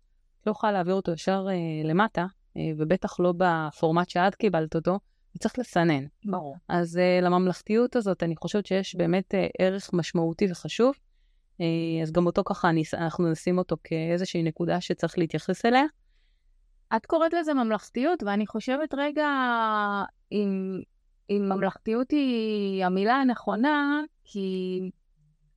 לא 0.45 0.51
יכולה 0.51 0.71
להעביר 0.71 0.93
אותו 0.93 1.11
ישר 1.11 1.47
אה, 1.49 1.89
למטה, 1.89 2.25
אה, 2.57 2.61
ובטח 2.77 3.19
לא 3.19 3.33
בפורמט 3.37 4.09
שאת 4.09 4.35
קיבלת 4.35 4.75
אותו, 4.75 4.99
וצריך 5.35 5.59
לסנן. 5.59 6.05
ברור. 6.25 6.55
אז 6.69 6.97
אה, 6.97 7.19
לממלכתיות 7.21 7.95
הזאת, 7.95 8.23
אני 8.23 8.35
חושבת 8.35 8.65
שיש 8.65 8.95
באמת 8.95 9.35
אה, 9.35 9.47
ערך 9.59 9.89
משמעותי 9.93 10.51
וחשוב. 10.51 10.95
אה, 11.61 11.65
אז 12.03 12.11
גם 12.11 12.25
אותו 12.25 12.43
ככה, 12.45 12.69
אנחנו 12.93 13.31
נשים 13.31 13.57
אותו 13.57 13.75
כאיזושהי 13.83 14.43
נקודה 14.43 14.81
שצריך 14.81 15.17
להתייחס 15.17 15.65
אליה. 15.65 15.83
את 16.95 17.05
קוראת 17.05 17.33
לזה 17.33 17.53
ממלכתיות, 17.53 18.23
ואני 18.23 18.47
חושבת 18.47 18.93
רגע 18.97 19.29
אם, 20.31 20.81
אם 21.29 21.49
ממלכתיות 21.49 22.11
היא 22.11 22.85
המילה 22.85 23.15
הנכונה, 23.15 24.01
כי 24.23 24.79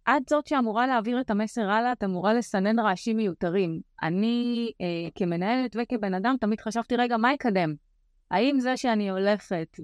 את 0.09 0.29
זאת 0.29 0.47
שאמורה 0.47 0.87
להעביר 0.87 1.21
את 1.21 1.31
המסר 1.31 1.71
הלאה, 1.71 1.93
את 1.93 2.05
אמורה 2.05 2.35
לסנן 2.35 2.79
רעשים 2.79 3.17
מיותרים. 3.17 3.81
אני 4.03 4.71
אה, 4.81 5.11
כמנהלת 5.14 5.76
וכבן 5.79 6.14
אדם 6.14 6.37
תמיד 6.41 6.61
חשבתי, 6.61 6.97
רגע, 6.97 7.17
מה 7.17 7.33
יקדם? 7.33 7.75
האם 8.31 8.61
זה 8.61 8.76
שאני 8.76 9.11
הולכת 9.11 9.76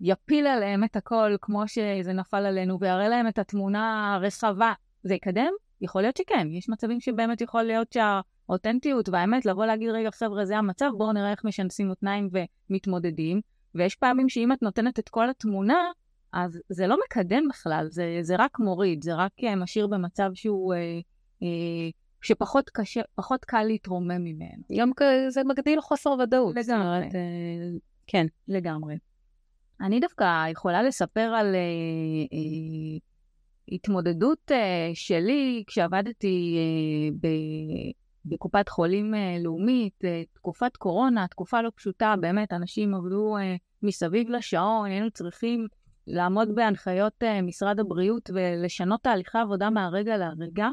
ויפיל 0.00 0.46
אה, 0.46 0.54
עליהם 0.54 0.84
את 0.84 0.96
הכל 0.96 1.36
כמו 1.40 1.68
שזה 1.68 2.12
נפל 2.12 2.46
עלינו 2.46 2.80
ויראה 2.80 3.08
להם 3.08 3.28
את 3.28 3.38
התמונה 3.38 4.14
הרחבה, 4.14 4.72
זה 5.02 5.14
יקדם? 5.14 5.50
יכול 5.80 6.02
להיות 6.02 6.16
שכן. 6.16 6.48
יש 6.50 6.68
מצבים 6.68 7.00
שבאמת 7.00 7.40
יכול 7.40 7.62
להיות 7.62 7.92
שה... 7.92 8.20
אותנטיות 8.48 9.08
והאמת, 9.08 9.46
לבוא 9.46 9.66
להגיד, 9.66 9.90
רגע, 9.90 10.10
חבר'ה, 10.10 10.44
זה 10.44 10.58
המצב, 10.58 10.90
בואו 10.96 11.12
נראה 11.12 11.30
איך 11.30 11.44
משנסים 11.44 11.88
מותניים 11.88 12.28
ומתמודדים. 12.70 13.40
ויש 13.74 13.96
פעמים 13.96 14.28
שאם 14.28 14.52
את 14.52 14.62
נותנת 14.62 14.98
את 14.98 15.08
כל 15.08 15.30
התמונה, 15.30 15.90
אז 16.32 16.58
זה 16.68 16.86
לא 16.86 16.96
מקדם 17.04 17.48
בכלל, 17.48 17.86
זה, 17.90 18.18
זה 18.22 18.36
רק 18.38 18.58
מוריד, 18.58 19.02
זה 19.02 19.14
רק 19.14 19.32
אה, 19.44 19.56
משאיר 19.56 19.86
במצב 19.86 20.30
שהוא... 20.34 20.74
אה, 20.74 21.00
אה, 21.42 21.90
שפחות 22.22 22.70
קשה, 22.70 23.00
פחות 23.14 23.44
קל 23.44 23.62
להתרומם 23.62 24.24
ממנו. 24.24 24.62
גם 24.78 24.90
זה 25.28 25.44
מגדיל 25.44 25.80
חוסר 25.80 26.10
ודאות. 26.10 26.56
לגמרי. 26.56 26.98
אה, 26.98 27.08
כן. 28.06 28.26
לגמרי. 28.48 28.98
אני 29.80 30.00
דווקא 30.00 30.48
יכולה 30.48 30.82
לספר 30.82 31.20
על 31.20 31.54
אה, 31.54 31.60
אה, 32.32 32.98
התמודדות 33.72 34.52
אה, 34.52 34.90
שלי 34.94 35.64
כשעבדתי 35.66 36.56
אה, 36.58 37.16
ב... 37.20 37.26
בקופת 38.28 38.68
חולים 38.68 39.14
אה, 39.14 39.36
לאומית, 39.40 40.04
אה, 40.04 40.22
תקופת 40.32 40.76
קורונה, 40.76 41.26
תקופה 41.28 41.62
לא 41.62 41.70
פשוטה, 41.76 42.14
באמת, 42.20 42.52
אנשים 42.52 42.94
עבדו 42.94 43.36
אה, 43.36 43.56
מסביב 43.82 44.30
לשעון, 44.30 44.86
היינו 44.86 45.10
צריכים 45.10 45.66
לעמוד 46.06 46.54
בהנחיות 46.54 47.22
משרד 47.42 47.80
הבריאות 47.80 48.30
ולשנות 48.34 49.00
תהליכי 49.02 49.38
עבודה 49.38 49.70
מהרגע 49.70 50.16
להרגע. 50.16 50.68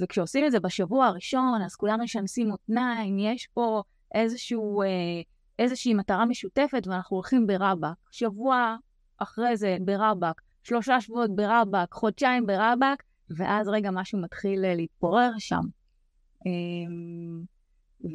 וכשעושים 0.00 0.46
את 0.46 0.52
זה 0.52 0.60
בשבוע 0.60 1.06
הראשון, 1.06 1.62
אז 1.62 1.74
כולם 1.74 2.00
משנסים 2.02 2.48
מותניים, 2.48 3.18
יש 3.18 3.48
פה 3.54 3.82
איזשהו, 4.14 4.82
איזושהי 5.58 5.94
מטרה 5.94 6.24
משותפת, 6.24 6.86
ואנחנו 6.86 7.16
הולכים 7.16 7.46
ברבאק. 7.46 7.96
שבוע 8.10 8.76
אחרי 9.18 9.56
זה 9.56 9.76
ברבאק, 9.80 10.40
שלושה 10.62 11.00
שבועות 11.00 11.36
ברבאק, 11.36 11.92
חודשיים 11.92 12.46
ברבאק, 12.46 13.02
ואז 13.36 13.68
רגע 13.68 13.90
משהו 13.90 14.20
מתחיל 14.20 14.74
להתפורר 14.74 15.30
שם. 15.38 15.62
אמ, 16.46 17.42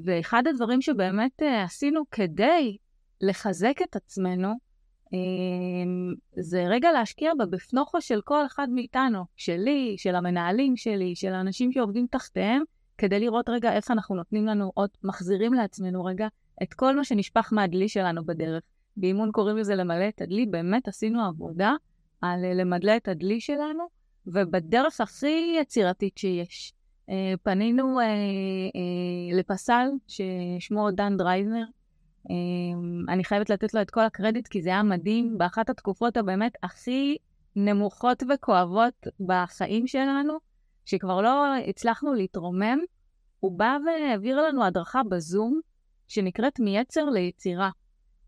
ואחד 0.06 0.48
הדברים 0.48 0.82
שבאמת 0.82 1.42
אה, 1.42 1.64
עשינו 1.64 2.02
כדי 2.12 2.78
לחזק 3.22 3.78
את 3.84 3.96
עצמנו, 3.96 4.54
אמ, 5.14 6.14
זה 6.40 6.64
רגע 6.68 6.92
להשקיע 6.92 7.32
בבפנוכו 7.40 8.02
של 8.02 8.22
כל 8.22 8.46
אחד 8.46 8.68
מאיתנו, 8.70 9.26
שלי, 9.36 9.96
של 9.98 10.16
המנהלים 10.16 10.78
שלי, 10.78 11.16
של 11.16 11.34
האנשים 11.34 11.72
שעובדים 11.72 12.08
תחתיהם, 12.12 12.64
כדי 12.98 13.20
לראות 13.20 13.50
רגע 13.50 13.74
איך 13.74 13.92
אנחנו 13.92 14.16
נותנים 14.16 14.46
לנו 14.46 14.72
עוד, 14.74 14.90
מחזירים 15.04 15.54
לעצמנו 15.54 16.06
רגע 16.06 16.28
את 16.64 16.74
כל 16.74 16.96
מה 16.96 17.04
שנשפך 17.04 17.50
מהדלי 17.54 17.90
שלנו 17.90 18.26
בדרך. 18.26 18.64
באימון 18.98 19.32
קוראים 19.32 19.58
לזה 19.58 19.76
למלא 19.76 20.08
את 20.10 20.22
הדלי, 20.22 20.46
באמת 20.46 20.88
עשינו 20.88 21.26
עבודה 21.26 21.74
על 22.22 22.46
אה, 22.46 22.54
למדלה 22.54 22.98
את 22.98 23.08
הדלי 23.08 23.40
שלנו, 23.40 23.84
ובדרך 24.28 25.02
הכי 25.02 25.58
יצירתית 25.62 26.18
שיש. 26.18 26.74
אה, 27.10 27.34
פנינו 27.44 28.00
אה, 28.00 28.06
אה, 28.06 29.38
לפסל 29.38 29.88
ששמו 30.08 30.92
דן 30.92 31.18
דרייזנר. 31.18 31.66
אני 33.10 33.24
חייבת 33.24 33.50
לתת 33.50 33.74
לו 33.74 33.82
את 33.82 33.92
כל 33.92 34.02
הקרדיט, 34.02 34.48
כי 34.48 34.62
זה 34.62 34.70
היה 34.70 34.84
מדהים 34.84 35.38
באחת 35.38 35.70
התקופות 35.70 36.18
הבאמת 36.18 36.52
הכי 36.64 37.18
נמוכות 37.56 38.24
וכואבות 38.30 39.08
בחיים 39.20 39.88
שלנו, 39.88 40.34
שכבר 40.86 41.22
לא 41.22 41.56
הצלחנו 41.68 42.14
להתרומם. 42.14 42.80
הוא 43.40 43.60
בא 43.60 43.78
והעביר 43.86 44.42
לנו 44.42 44.66
הדרכה 44.66 45.04
בזום, 45.04 45.60
שנקראת 46.08 46.60
מיצר 46.60 47.06
ליצירה. 47.06 47.70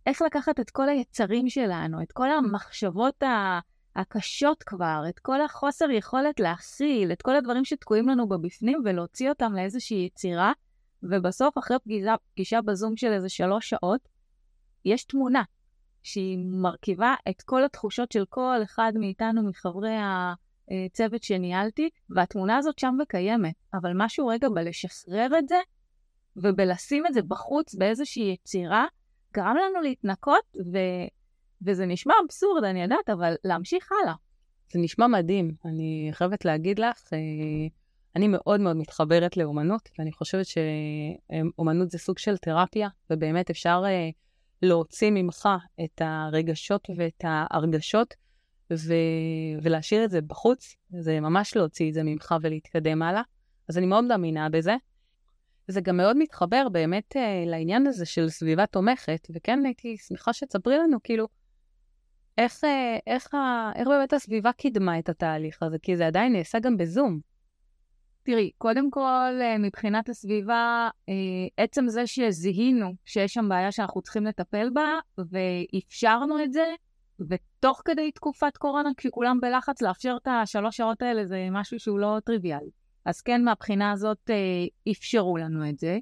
איך 0.05 0.21
לקחת 0.21 0.59
את 0.59 0.69
כל 0.69 0.89
היצרים 0.89 1.49
שלנו, 1.49 2.01
את 2.01 2.11
כל 2.11 2.31
המחשבות 2.31 3.23
ה... 3.23 3.59
הקשות 3.95 4.63
כבר, 4.63 5.03
את 5.09 5.19
כל 5.19 5.41
החוסר 5.41 5.89
יכולת 5.91 6.39
להכיל, 6.39 7.11
את 7.11 7.21
כל 7.21 7.35
הדברים 7.35 7.65
שתקועים 7.65 8.07
לנו 8.07 8.29
בבפנים 8.29 8.81
ולהוציא 8.85 9.29
אותם 9.29 9.53
לאיזושהי 9.53 10.05
יצירה, 10.05 10.51
ובסוף, 11.03 11.57
אחרי 11.57 11.77
פגישה, 11.83 12.15
פגישה 12.33 12.61
בזום 12.61 12.97
של 12.97 13.13
איזה 13.13 13.29
שלוש 13.29 13.69
שעות, 13.69 14.01
יש 14.85 15.03
תמונה 15.03 15.43
שהיא 16.03 16.37
מרכיבה 16.45 17.15
את 17.29 17.41
כל 17.41 17.63
התחושות 17.63 18.11
של 18.11 18.25
כל 18.29 18.57
אחד 18.63 18.91
מאיתנו, 18.95 19.49
מחברי 19.49 19.95
הצוות 20.71 21.23
שניהלתי, 21.23 21.89
והתמונה 22.09 22.57
הזאת 22.57 22.79
שם 22.79 22.97
וקיימת, 23.01 23.55
אבל 23.73 23.91
משהו 23.95 24.27
רגע 24.27 24.49
בלשחרר 24.49 25.27
את 25.39 25.47
זה, 25.47 25.59
ובלשים 26.35 27.07
את 27.07 27.13
זה 27.13 27.21
בחוץ 27.21 27.75
באיזושהי 27.75 28.23
יצירה, 28.23 28.85
גרם 29.33 29.55
לנו 29.55 29.81
להתנקות. 29.81 30.43
וזה 31.65 31.85
נשמע 31.85 32.13
אבסורד, 32.25 32.63
אני 32.63 32.81
יודעת, 32.81 33.09
אבל 33.09 33.35
להמשיך 33.43 33.89
הלאה. 33.91 34.13
זה 34.73 34.79
נשמע 34.79 35.07
מדהים, 35.07 35.51
אני 35.65 36.09
חייבת 36.11 36.45
להגיד 36.45 36.79
לך, 36.79 37.13
אה, 37.13 37.19
אני 38.15 38.27
מאוד 38.27 38.59
מאוד 38.59 38.75
מתחברת 38.75 39.37
לאומנות, 39.37 39.89
ואני 39.99 40.11
חושבת 40.11 40.45
שאומנות 40.45 41.91
זה 41.91 41.97
סוג 41.97 42.17
של 42.17 42.37
תרפיה, 42.37 42.89
ובאמת 43.09 43.49
אפשר 43.49 43.83
אה, 43.85 44.09
להוציא 44.61 45.11
ממך 45.11 45.49
את 45.83 46.01
הרגשות 46.05 46.89
ואת 46.97 47.23
ההרגשות 47.23 48.13
ו... 48.73 48.93
ולהשאיר 49.61 50.03
את 50.03 50.11
זה 50.11 50.21
בחוץ, 50.21 50.75
זה 50.99 51.19
ממש 51.19 51.55
להוציא 51.55 51.89
את 51.89 51.93
זה 51.93 52.03
ממך 52.03 52.35
ולהתקדם 52.41 53.01
הלאה. 53.01 53.21
אז 53.69 53.77
אני 53.77 53.85
מאוד 53.85 54.03
מאמינה 54.03 54.49
בזה. 54.49 54.75
זה 55.67 55.81
גם 55.81 55.97
מאוד 55.97 56.17
מתחבר 56.17 56.69
באמת 56.71 57.17
אה, 57.17 57.43
לעניין 57.47 57.87
הזה 57.87 58.05
של 58.05 58.29
סביבה 58.29 58.65
תומכת, 58.65 59.27
וכן 59.35 59.59
הייתי 59.65 59.97
שמחה 59.97 60.33
שתספרי 60.33 60.77
לנו, 60.77 60.97
כאילו, 61.03 61.27
איך, 62.37 62.63
אה, 62.63 62.97
איך, 63.07 63.27
איך 63.75 63.87
באמת 63.87 64.13
הסביבה 64.13 64.51
קידמה 64.51 64.99
את 64.99 65.09
התהליך 65.09 65.63
הזה, 65.63 65.77
כי 65.79 65.97
זה 65.97 66.07
עדיין 66.07 66.33
נעשה 66.33 66.59
גם 66.59 66.77
בזום. 66.77 67.19
תראי, 68.23 68.51
קודם 68.57 68.91
כל, 68.91 69.39
אה, 69.41 69.57
מבחינת 69.59 70.09
הסביבה, 70.09 70.89
אה, 71.09 71.13
עצם 71.57 71.87
זה 71.87 72.07
שזיהינו 72.07 72.93
שיש 73.05 73.33
שם 73.33 73.49
בעיה 73.49 73.71
שאנחנו 73.71 74.01
צריכים 74.01 74.25
לטפל 74.25 74.69
בה, 74.69 74.99
ואפשרנו 75.17 76.43
את 76.43 76.53
זה, 76.53 76.65
ותוך 77.29 77.81
כדי 77.85 78.11
תקופת 78.11 78.57
קורונה, 78.57 78.89
כשכולם 78.97 79.39
בלחץ, 79.41 79.81
לאפשר 79.81 80.17
את 80.21 80.27
השלוש 80.27 80.77
שעות 80.77 81.01
האלה 81.01 81.25
זה 81.25 81.47
משהו 81.51 81.79
שהוא 81.79 81.99
לא 81.99 82.17
טריוויאלי. 82.25 82.69
אז 83.05 83.21
כן, 83.21 83.43
מהבחינה 83.43 83.91
הזאת 83.91 84.29
אפשרו 84.91 85.37
לנו 85.37 85.69
את 85.69 85.79
זה. 85.79 85.99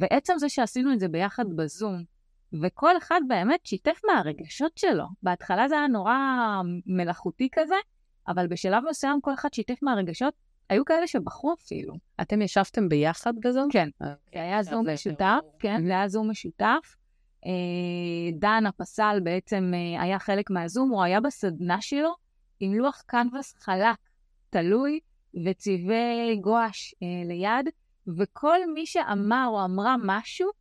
ועצם 0.00 0.34
זה 0.38 0.48
שעשינו 0.48 0.92
את 0.92 1.00
זה 1.00 1.08
ביחד 1.08 1.44
בזום, 1.56 2.02
וכל 2.62 2.96
אחד 2.96 3.20
באמת 3.28 3.66
שיתף 3.66 4.00
מהרגשות 4.06 4.78
שלו. 4.78 5.04
בהתחלה 5.22 5.68
זה 5.68 5.74
היה 5.74 5.86
נורא 5.86 6.16
מלאכותי 6.86 7.48
כזה, 7.52 7.74
אבל 8.28 8.46
בשלב 8.46 8.82
מסוים 8.90 9.20
כל 9.20 9.34
אחד 9.34 9.54
שיתף 9.54 9.82
מהרגשות. 9.82 10.34
היו 10.68 10.84
כאלה 10.84 11.06
שבחרו 11.06 11.54
אפילו. 11.54 11.94
אתם 12.20 12.42
ישבתם 12.42 12.88
ביחד 12.88 13.32
בזום? 13.44 13.68
כן. 13.72 13.88
זה 14.00 14.16
היה 14.32 14.62
זום 14.62 14.88
משותף, 14.88 15.40
כן, 15.58 15.86
זה 15.86 15.92
היה 15.92 16.08
זום 16.08 16.30
משותף. 16.30 16.96
אה, 17.46 18.38
דן 18.38 18.66
הפסל 18.66 19.20
בעצם 19.22 19.72
אה, 19.74 20.02
היה 20.02 20.18
חלק 20.18 20.50
מהזום, 20.50 20.90
הוא 20.90 21.02
היה 21.02 21.20
בסדנה 21.20 21.80
שלו 21.80 22.14
עם 22.60 22.74
לוח 22.74 23.02
קנבס 23.06 23.54
חלק, 23.58 23.96
תלוי, 24.50 25.00
וצבעי 25.46 26.36
גואש 26.40 26.94
אה, 27.02 27.08
ליד, 27.28 27.68
וכל 28.18 28.58
מי 28.74 28.86
שאמר 28.86 29.46
או 29.48 29.64
אמרה 29.64 29.96
משהו, 30.04 30.48
אה, 30.48 30.52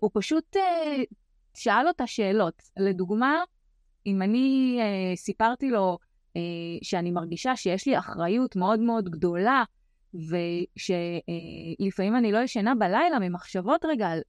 הוא 0.00 0.10
פשוט 0.14 0.56
אה, 0.56 1.02
שאל 1.54 1.88
אותה 1.88 2.06
שאלות. 2.06 2.62
לדוגמה, 2.76 3.42
אם 4.06 4.22
אני 4.22 4.78
אה, 4.80 5.16
סיפרתי 5.16 5.70
לו 5.70 5.98
אה, 6.36 6.40
שאני 6.82 7.10
מרגישה 7.10 7.56
שיש 7.56 7.86
לי 7.86 7.98
אחריות 7.98 8.56
מאוד 8.56 8.80
מאוד 8.80 9.08
גדולה, 9.08 9.64
ושלפעמים 10.14 12.14
אה, 12.14 12.18
אני 12.18 12.32
לא 12.32 12.38
ישנה 12.38 12.74
בלילה 12.74 13.18
ממחשבות 13.18 13.84
רגע 13.84 14.08
על 14.08 14.20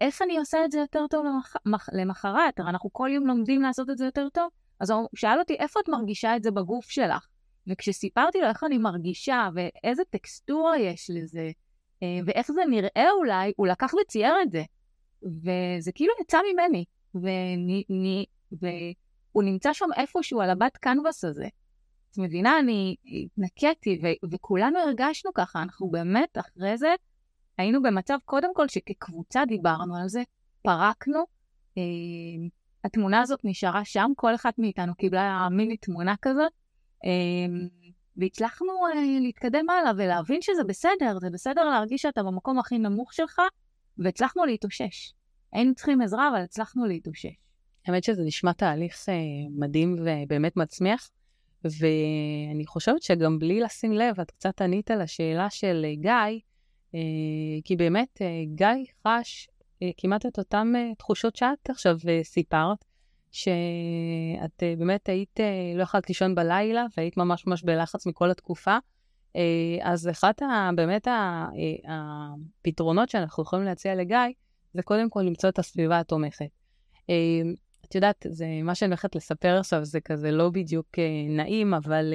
איך 0.00 0.22
אני 0.22 0.38
עושה 0.38 0.64
את 0.64 0.70
זה 0.70 0.78
יותר 0.78 1.06
טוב 1.10 1.26
למח... 1.26 1.56
למחרת, 1.92 2.60
אנחנו 2.60 2.92
כל 2.92 3.10
יום 3.12 3.26
לומדים 3.26 3.62
לעשות 3.62 3.90
את 3.90 3.98
זה 3.98 4.04
יותר 4.04 4.28
טוב, 4.32 4.48
אז 4.80 4.90
הוא 4.90 5.08
שאל 5.14 5.38
אותי, 5.38 5.54
איפה 5.54 5.80
את 5.80 5.88
מרגישה 5.88 6.36
את 6.36 6.42
זה 6.42 6.50
בגוף 6.50 6.90
שלך? 6.90 7.26
וכשסיפרתי 7.66 8.40
לו 8.40 8.46
איך 8.46 8.64
אני 8.64 8.78
מרגישה 8.78 9.48
ואיזה 9.54 10.02
טקסטורה 10.10 10.78
יש 10.78 11.10
לזה, 11.14 11.50
אה, 12.02 12.18
ואיך 12.26 12.52
זה 12.52 12.60
נראה 12.70 13.10
אולי, 13.18 13.52
הוא 13.56 13.66
לקח 13.66 13.92
וצייר 14.02 14.34
את 14.42 14.50
זה. 14.50 14.62
וזה 15.24 15.92
כאילו 15.94 16.12
יצא 16.20 16.38
ממני, 16.52 16.84
וני, 17.14 17.84
ני, 17.88 18.24
והוא 18.52 19.42
נמצא 19.42 19.72
שם 19.72 19.88
איפשהו 19.96 20.40
על 20.40 20.50
הבת 20.50 20.76
קנבס 20.76 21.24
הזה. 21.24 21.48
את 22.10 22.18
מבינה, 22.18 22.58
אני 22.58 22.96
התנקיתי, 23.24 24.00
ו- 24.02 24.34
וכולנו 24.34 24.78
הרגשנו 24.78 25.32
ככה, 25.34 25.62
אנחנו 25.62 25.90
באמת 25.90 26.38
אחרי 26.38 26.78
זה 26.78 26.94
היינו 27.58 27.82
במצב, 27.82 28.18
קודם 28.24 28.54
כל, 28.54 28.68
שכקבוצה 28.68 29.44
דיברנו 29.44 29.96
על 29.96 30.08
זה, 30.08 30.22
פרקנו, 30.62 31.24
אה, 31.78 31.82
התמונה 32.84 33.20
הזאת 33.20 33.40
נשארה 33.44 33.84
שם, 33.84 34.10
כל 34.16 34.34
אחת 34.34 34.58
מאיתנו 34.58 34.94
קיבלה 34.94 35.48
מיני 35.50 35.76
תמונה 35.76 36.14
כזאת, 36.22 36.52
אמ, 37.04 37.68
והצלחנו 38.16 38.72
אה, 38.86 39.20
להתקדם 39.20 39.70
הלאה 39.70 39.92
ולהבין 39.96 40.42
שזה 40.42 40.64
בסדר, 40.64 41.18
זה 41.20 41.30
בסדר 41.30 41.64
להרגיש 41.64 42.02
שאתה 42.02 42.22
במקום 42.22 42.58
הכי 42.58 42.78
נמוך 42.78 43.12
שלך, 43.12 43.40
והצלחנו 43.98 44.44
להתאושש. 44.44 45.12
היינו 45.52 45.74
צריכים 45.74 46.00
עזרה, 46.00 46.28
אבל 46.28 46.42
הצלחנו 46.42 46.86
להתאושש. 46.86 47.34
האמת 47.86 48.04
שזה 48.04 48.22
נשמע 48.22 48.52
תהליך 48.52 49.08
אה, 49.08 49.14
מדהים 49.50 49.96
ובאמת 49.98 50.56
מצמיח, 50.56 51.10
ואני 51.64 52.66
חושבת 52.66 53.02
שגם 53.02 53.38
בלי 53.38 53.60
לשים 53.60 53.92
לב, 53.92 54.20
את 54.20 54.30
קצת 54.30 54.62
ענית 54.62 54.90
על 54.90 55.00
השאלה 55.00 55.50
של 55.50 55.84
אה, 55.88 55.94
גיא, 55.94 56.40
אה, 56.94 57.00
כי 57.64 57.76
באמת 57.76 58.22
גיא 58.44 58.66
חש 59.08 59.48
כמעט 59.96 60.26
את 60.26 60.38
אותן 60.38 60.72
תחושות 60.98 61.36
שאת 61.36 61.70
עכשיו 61.70 61.96
סיפרת, 62.22 62.84
שאת 63.32 64.62
באמת 64.78 65.08
היית, 65.08 65.40
לא 65.76 65.82
יכולת 65.82 66.08
לישון 66.08 66.34
בלילה 66.34 66.86
והיית 66.96 67.16
ממש 67.16 67.46
ממש 67.46 67.62
בלחץ 67.62 68.06
מכל 68.06 68.30
התקופה. 68.30 68.78
אה, 69.36 69.92
אז 69.92 70.08
אחת 70.08 70.42
ה, 70.42 70.70
באמת 70.76 71.06
ה, 71.06 71.46
הפתרונות 71.88 73.08
שאנחנו 73.08 73.42
יכולים 73.42 73.64
להציע 73.64 73.94
לגיא, 73.94 74.18
זה 74.74 74.82
קודם 74.82 75.10
כל 75.10 75.20
למצוא 75.22 75.48
את 75.48 75.58
הסביבה 75.58 75.98
התומכת. 75.98 76.46
את 77.84 77.94
יודעת, 77.94 78.26
זה, 78.28 78.46
מה 78.62 78.74
שאני 78.74 78.88
הולכת 78.88 79.16
לספר 79.16 79.56
עכשיו 79.58 79.84
זה 79.84 80.00
כזה 80.00 80.30
לא 80.30 80.50
בדיוק 80.50 80.86
נעים, 81.28 81.74
אבל 81.74 82.14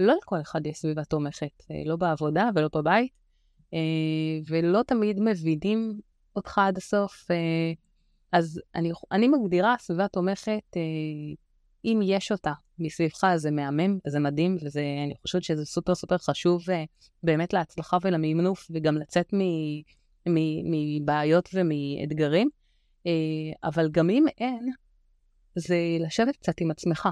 לא 0.00 0.14
לכל 0.22 0.40
אחד 0.40 0.66
יש 0.66 0.78
סביבה 0.78 1.04
תומכת, 1.04 1.64
לא 1.86 1.96
בעבודה 1.96 2.50
ולא 2.54 2.68
בבית, 2.74 3.12
ולא 4.48 4.82
תמיד 4.82 5.20
מבינים 5.20 6.00
אותך 6.36 6.58
עד 6.58 6.76
הסוף. 6.76 7.28
אז 8.32 8.60
אני, 8.74 8.92
אני 9.12 9.28
מגדירה 9.28 9.74
סביבה 9.78 10.08
תומכת, 10.08 10.76
אה, 10.76 10.82
אם 11.84 12.00
יש 12.02 12.32
אותה 12.32 12.52
מסביבך, 12.80 13.36
זה 13.36 13.50
מהמם 13.50 13.98
וזה 14.06 14.18
מדהים, 14.20 14.56
וזה, 14.62 14.82
אני 15.04 15.14
חושבת 15.22 15.42
שזה 15.42 15.64
סופר 15.64 15.94
סופר 15.94 16.18
חשוב 16.18 16.70
אה, 16.70 16.84
באמת 17.22 17.52
להצלחה 17.52 17.96
ולמינוף, 18.02 18.66
וגם 18.70 18.98
לצאת 18.98 19.34
מבעיות 20.26 21.48
ומאתגרים. 21.54 22.48
אה, 23.06 23.12
אבל 23.64 23.88
גם 23.90 24.10
אם 24.10 24.24
אין, 24.38 24.72
זה 25.54 25.76
לשבת 26.00 26.36
קצת 26.36 26.60
עם 26.60 26.70
עצמך, 26.70 27.08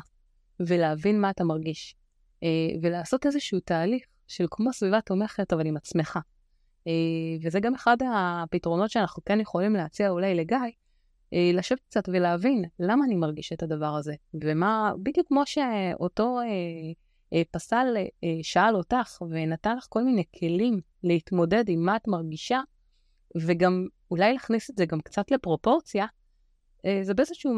ולהבין 0.60 1.20
מה 1.20 1.30
אתה 1.30 1.44
מרגיש, 1.44 1.94
אה, 2.42 2.48
ולעשות 2.82 3.26
איזשהו 3.26 3.60
תהליך 3.60 4.04
של 4.28 4.46
כמו 4.50 4.72
סביבה 4.72 5.00
תומכת, 5.00 5.52
אבל 5.52 5.66
עם 5.66 5.76
עצמך. 5.76 6.18
וזה 7.42 7.60
גם 7.60 7.74
אחד 7.74 7.96
הפתרונות 8.14 8.90
שאנחנו 8.90 9.24
כן 9.24 9.40
יכולים 9.40 9.72
להציע 9.72 10.08
אולי 10.08 10.34
לגיא, 10.34 10.58
לשבת 11.32 11.80
קצת 11.80 12.08
ולהבין 12.08 12.64
למה 12.80 13.04
אני 13.04 13.14
מרגיש 13.14 13.52
את 13.52 13.62
הדבר 13.62 13.94
הזה, 13.94 14.14
ומה, 14.34 14.92
בדיוק 15.02 15.28
כמו 15.28 15.42
שאותו 15.46 16.40
אה, 16.40 16.46
אה, 17.32 17.42
פסל 17.50 17.96
אה, 17.96 18.28
שאל 18.42 18.76
אותך 18.76 19.22
ונתן 19.30 19.76
לך 19.76 19.86
כל 19.88 20.02
מיני 20.02 20.24
כלים 20.38 20.80
להתמודד 21.02 21.64
עם 21.68 21.84
מה 21.84 21.96
את 21.96 22.08
מרגישה, 22.08 22.60
וגם 23.36 23.86
אולי 24.10 24.32
להכניס 24.32 24.70
את 24.70 24.76
זה 24.76 24.86
גם 24.86 25.00
קצת 25.00 25.30
לפרופורציה, 25.30 26.06
אה, 26.86 26.98
זה 27.02 27.14
באיזשהו, 27.14 27.52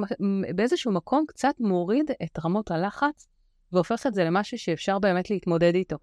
באיזשהו 0.54 0.92
מקום 0.92 1.24
קצת 1.28 1.54
מוריד 1.60 2.10
את 2.22 2.38
רמות 2.44 2.70
הלחץ, 2.70 3.28
והופך 3.72 4.06
את 4.06 4.14
זה 4.14 4.24
למשהו 4.24 4.58
שאפשר 4.58 4.98
באמת 4.98 5.30
להתמודד 5.30 5.74
איתו. 5.74 5.96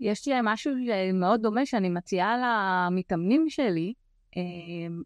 יש 0.00 0.28
לי 0.28 0.34
משהו 0.42 0.72
מאוד 1.14 1.42
דומה 1.42 1.66
שאני 1.66 1.88
מציעה 1.88 2.36
למתאמנים 2.90 3.48
שלי, 3.48 3.92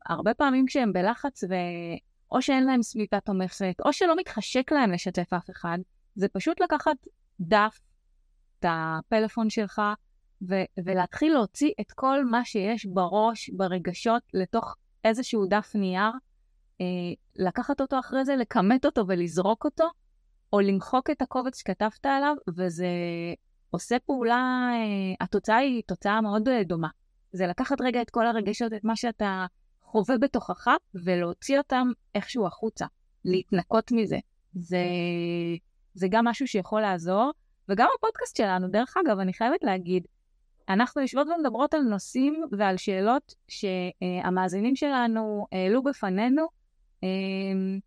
הרבה 0.06 0.34
פעמים 0.34 0.66
כשהם 0.66 0.92
בלחץ 0.92 1.44
ואו 1.44 2.42
שאין 2.42 2.64
להם 2.64 2.82
סביבה 2.82 3.20
תומכת, 3.20 3.74
או 3.84 3.92
שלא 3.92 4.16
מתחשק 4.16 4.72
להם 4.72 4.92
לשתף 4.92 5.32
אף 5.32 5.50
אחד, 5.50 5.78
זה 6.14 6.28
פשוט 6.28 6.60
לקחת 6.60 6.96
דף, 7.40 7.80
את 8.58 8.64
הפלאפון 8.68 9.50
שלך, 9.50 9.82
ו- 10.48 10.82
ולהתחיל 10.84 11.32
להוציא 11.32 11.70
את 11.80 11.92
כל 11.92 12.24
מה 12.24 12.44
שיש 12.44 12.86
בראש, 12.86 13.50
ברגשות, 13.50 14.22
לתוך 14.34 14.76
איזשהו 15.04 15.46
דף 15.46 15.72
נייר, 15.74 16.10
אה, 16.80 16.86
לקחת 17.36 17.80
אותו 17.80 17.98
אחרי 17.98 18.24
זה, 18.24 18.36
לכמת 18.36 18.84
אותו 18.84 19.04
ולזרוק 19.08 19.64
אותו, 19.64 19.84
או 20.52 20.60
למחוק 20.60 21.10
את 21.10 21.22
הקובץ 21.22 21.58
שכתבת 21.58 22.06
עליו, 22.06 22.34
וזה 22.56 22.86
עושה 23.70 23.96
פעולה, 23.98 24.70
אה, 24.72 25.24
התוצאה 25.24 25.56
היא 25.56 25.82
תוצאה 25.86 26.20
מאוד 26.20 26.48
אה, 26.48 26.64
דומה. 26.64 26.88
זה 27.34 27.46
לקחת 27.46 27.80
רגע 27.80 28.02
את 28.02 28.10
כל 28.10 28.26
הרגשות, 28.26 28.72
את 28.72 28.84
מה 28.84 28.96
שאתה 28.96 29.46
חווה 29.82 30.18
בתוכך, 30.18 30.68
ולהוציא 30.94 31.58
אותם 31.58 31.88
איכשהו 32.14 32.46
החוצה, 32.46 32.86
להתנקות 33.24 33.92
מזה. 33.92 34.18
זה, 34.54 34.84
זה 35.94 36.06
גם 36.10 36.24
משהו 36.24 36.46
שיכול 36.46 36.80
לעזור, 36.80 37.32
וגם 37.68 37.88
הפודקאסט 37.98 38.36
שלנו, 38.36 38.68
דרך 38.68 38.94
אגב, 38.96 39.18
אני 39.18 39.32
חייבת 39.32 39.64
להגיד, 39.64 40.06
אנחנו 40.68 41.02
יושבות 41.02 41.26
ומדברות 41.28 41.74
על 41.74 41.80
נושאים 41.80 42.44
ועל 42.58 42.76
שאלות 42.76 43.34
שהמאזינים 43.48 44.76
שלנו 44.76 45.46
העלו 45.52 45.82
בפנינו. 45.82 46.46
אמ, 47.02 47.78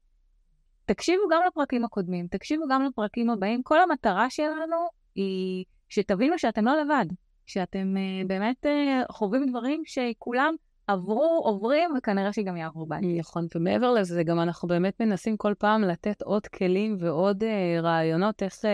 תקשיבו 0.86 1.24
גם 1.32 1.42
לפרקים 1.48 1.86
הקודמים, 1.86 2.28
תקשיבו 2.28 2.64
גם 2.70 2.84
לפרקים 2.84 3.30
הבאים. 3.30 3.64
כל 3.64 3.82
המטרה 3.82 4.30
שלנו 4.30 4.76
היא 5.16 5.66
שתבינו 5.90 6.40
שאתם 6.40 6.66
לא 6.66 6.82
לבד. 6.82 7.06
שאתם 7.48 7.96
uh, 7.96 8.28
באמת 8.28 8.66
uh, 8.66 9.12
חווים 9.12 9.46
דברים 9.50 9.84
שכולם 9.86 10.56
עברו, 10.88 11.42
עוברים, 11.44 11.90
וכנראה 11.98 12.34
שגם 12.34 12.58
יעברו 12.58 12.86
בעתיד. 12.86 13.20
נכון, 13.20 13.48
ומעבר 13.56 13.92
לזה, 13.92 14.24
גם 14.24 14.40
אנחנו 14.40 14.68
באמת 14.68 15.02
מנסים 15.02 15.38
כל 15.38 15.54
פעם 15.58 15.82
לתת 15.82 16.22
עוד 16.22 16.48
כלים 16.48 16.98
ועוד 17.00 17.44
uh, 17.44 17.82
רעיונות 17.82 18.44
איך 18.44 18.56
uh, 18.56 18.68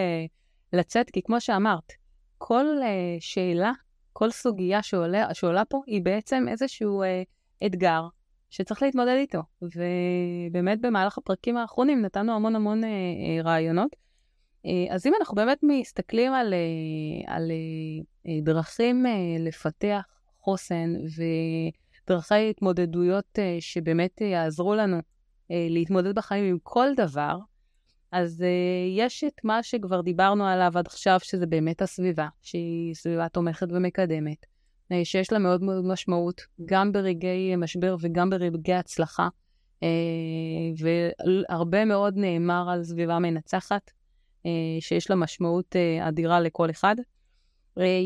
לצאת, 0.73 1.09
כי 1.09 1.21
כמו 1.21 1.41
שאמרת, 1.41 1.93
כל 2.37 2.65
uh, 2.79 2.83
שאלה, 3.19 3.71
כל 4.13 4.31
סוגיה 4.31 4.83
שעולה, 4.83 5.33
שעולה 5.33 5.65
פה, 5.65 5.81
היא 5.87 6.01
בעצם 6.01 6.45
איזשהו 6.49 7.03
uh, 7.03 7.65
אתגר 7.65 8.07
שצריך 8.49 8.81
להתמודד 8.81 9.15
איתו. 9.17 9.41
ובאמת 9.61 10.81
במהלך 10.81 11.17
הפרקים 11.17 11.57
האחרונים 11.57 12.01
נתנו 12.01 12.35
המון 12.35 12.55
המון 12.55 12.83
uh, 12.83 12.85
uh, 12.85 13.45
רעיונות. 13.45 14.02
Uh, 14.65 14.69
אז 14.89 15.07
אם 15.07 15.13
אנחנו 15.19 15.35
באמת 15.35 15.59
מסתכלים 15.63 16.33
על, 16.33 16.53
uh, 16.53 17.31
על 17.31 17.51
uh, 18.25 18.29
דרכים 18.43 19.05
לפתח 19.39 20.01
חוסן 20.39 20.93
ודרכי 22.07 22.49
התמודדויות 22.49 23.39
שבאמת 23.59 24.21
יעזרו 24.21 24.75
לנו 24.75 24.97
להתמודד 25.49 26.15
בחיים 26.15 26.45
עם 26.45 26.57
כל 26.63 26.87
דבר, 26.97 27.37
אז 28.11 28.43
יש 28.97 29.23
את 29.23 29.41
מה 29.43 29.63
שכבר 29.63 30.01
דיברנו 30.01 30.45
עליו 30.45 30.71
עד 30.75 30.87
עכשיו, 30.87 31.19
שזה 31.23 31.45
באמת 31.45 31.81
הסביבה, 31.81 32.27
שהיא 32.41 32.93
סביבה 32.95 33.29
תומכת 33.29 33.67
ומקדמת, 33.69 34.45
שיש 35.03 35.31
לה 35.31 35.39
מאוד 35.39 35.63
מאוד 35.63 35.85
משמעות, 35.85 36.41
גם 36.65 36.91
ברגעי 36.91 37.55
משבר 37.55 37.95
וגם 38.01 38.29
ברגעי 38.29 38.75
הצלחה, 38.75 39.27
והרבה 40.79 41.85
מאוד 41.85 42.17
נאמר 42.17 42.69
על 42.69 42.83
סביבה 42.83 43.19
מנצחת, 43.19 43.91
שיש 44.79 45.09
לה 45.09 45.15
משמעות 45.15 45.75
uh, 45.75 46.07
אדירה 46.07 46.39
לכל 46.39 46.69
אחד. 46.69 46.95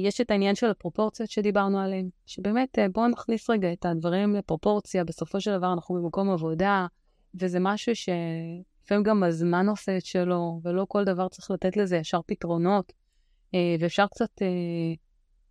יש 0.04 0.22
את 0.22 0.32
העניין 0.32 0.56
של 0.56 0.70
הפרופורציות 0.70 1.30
שדיברנו 1.30 1.80
עליהן, 1.80 2.10
שבאמת 2.26 2.78
בואו 2.94 3.08
נכניס 3.08 3.50
רגע 3.50 3.74
את 3.74 3.86
הדברים 3.86 4.36
לפרופורציה, 4.36 5.04
בסופו 5.04 5.42
של 5.42 5.58
דבר 5.58 5.74
אנחנו 5.74 5.96
במקום 5.96 6.30
עבודה, 6.30 6.88
וזה 7.36 7.60
משהו 7.60 7.96
שלפעמים 7.96 9.04
גם 9.04 9.24
הזמן 9.24 9.70
עושה 9.70 9.98
את 9.98 10.06
שלו, 10.06 10.60
ולא 10.64 10.86
כל 10.90 11.04
דבר 11.04 11.28
צריך 11.28 11.52
לתת 11.52 11.78
לזה 11.78 11.98
ישר 11.98 12.20
פתרונות, 12.26 12.94
ואפשר 13.80 14.08
קצת 14.08 14.32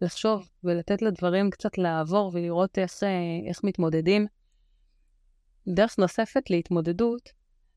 לחשוב 0.00 0.48
ולתת 0.64 1.02
לדברים 1.02 1.50
קצת 1.50 1.78
לעבור 1.78 2.30
ולראות 2.34 2.78
איך, 2.78 2.92
איך 3.48 3.64
מתמודדים. 3.64 4.26
דרך 5.68 5.98
נוספת 5.98 6.50
להתמודדות 6.50 7.32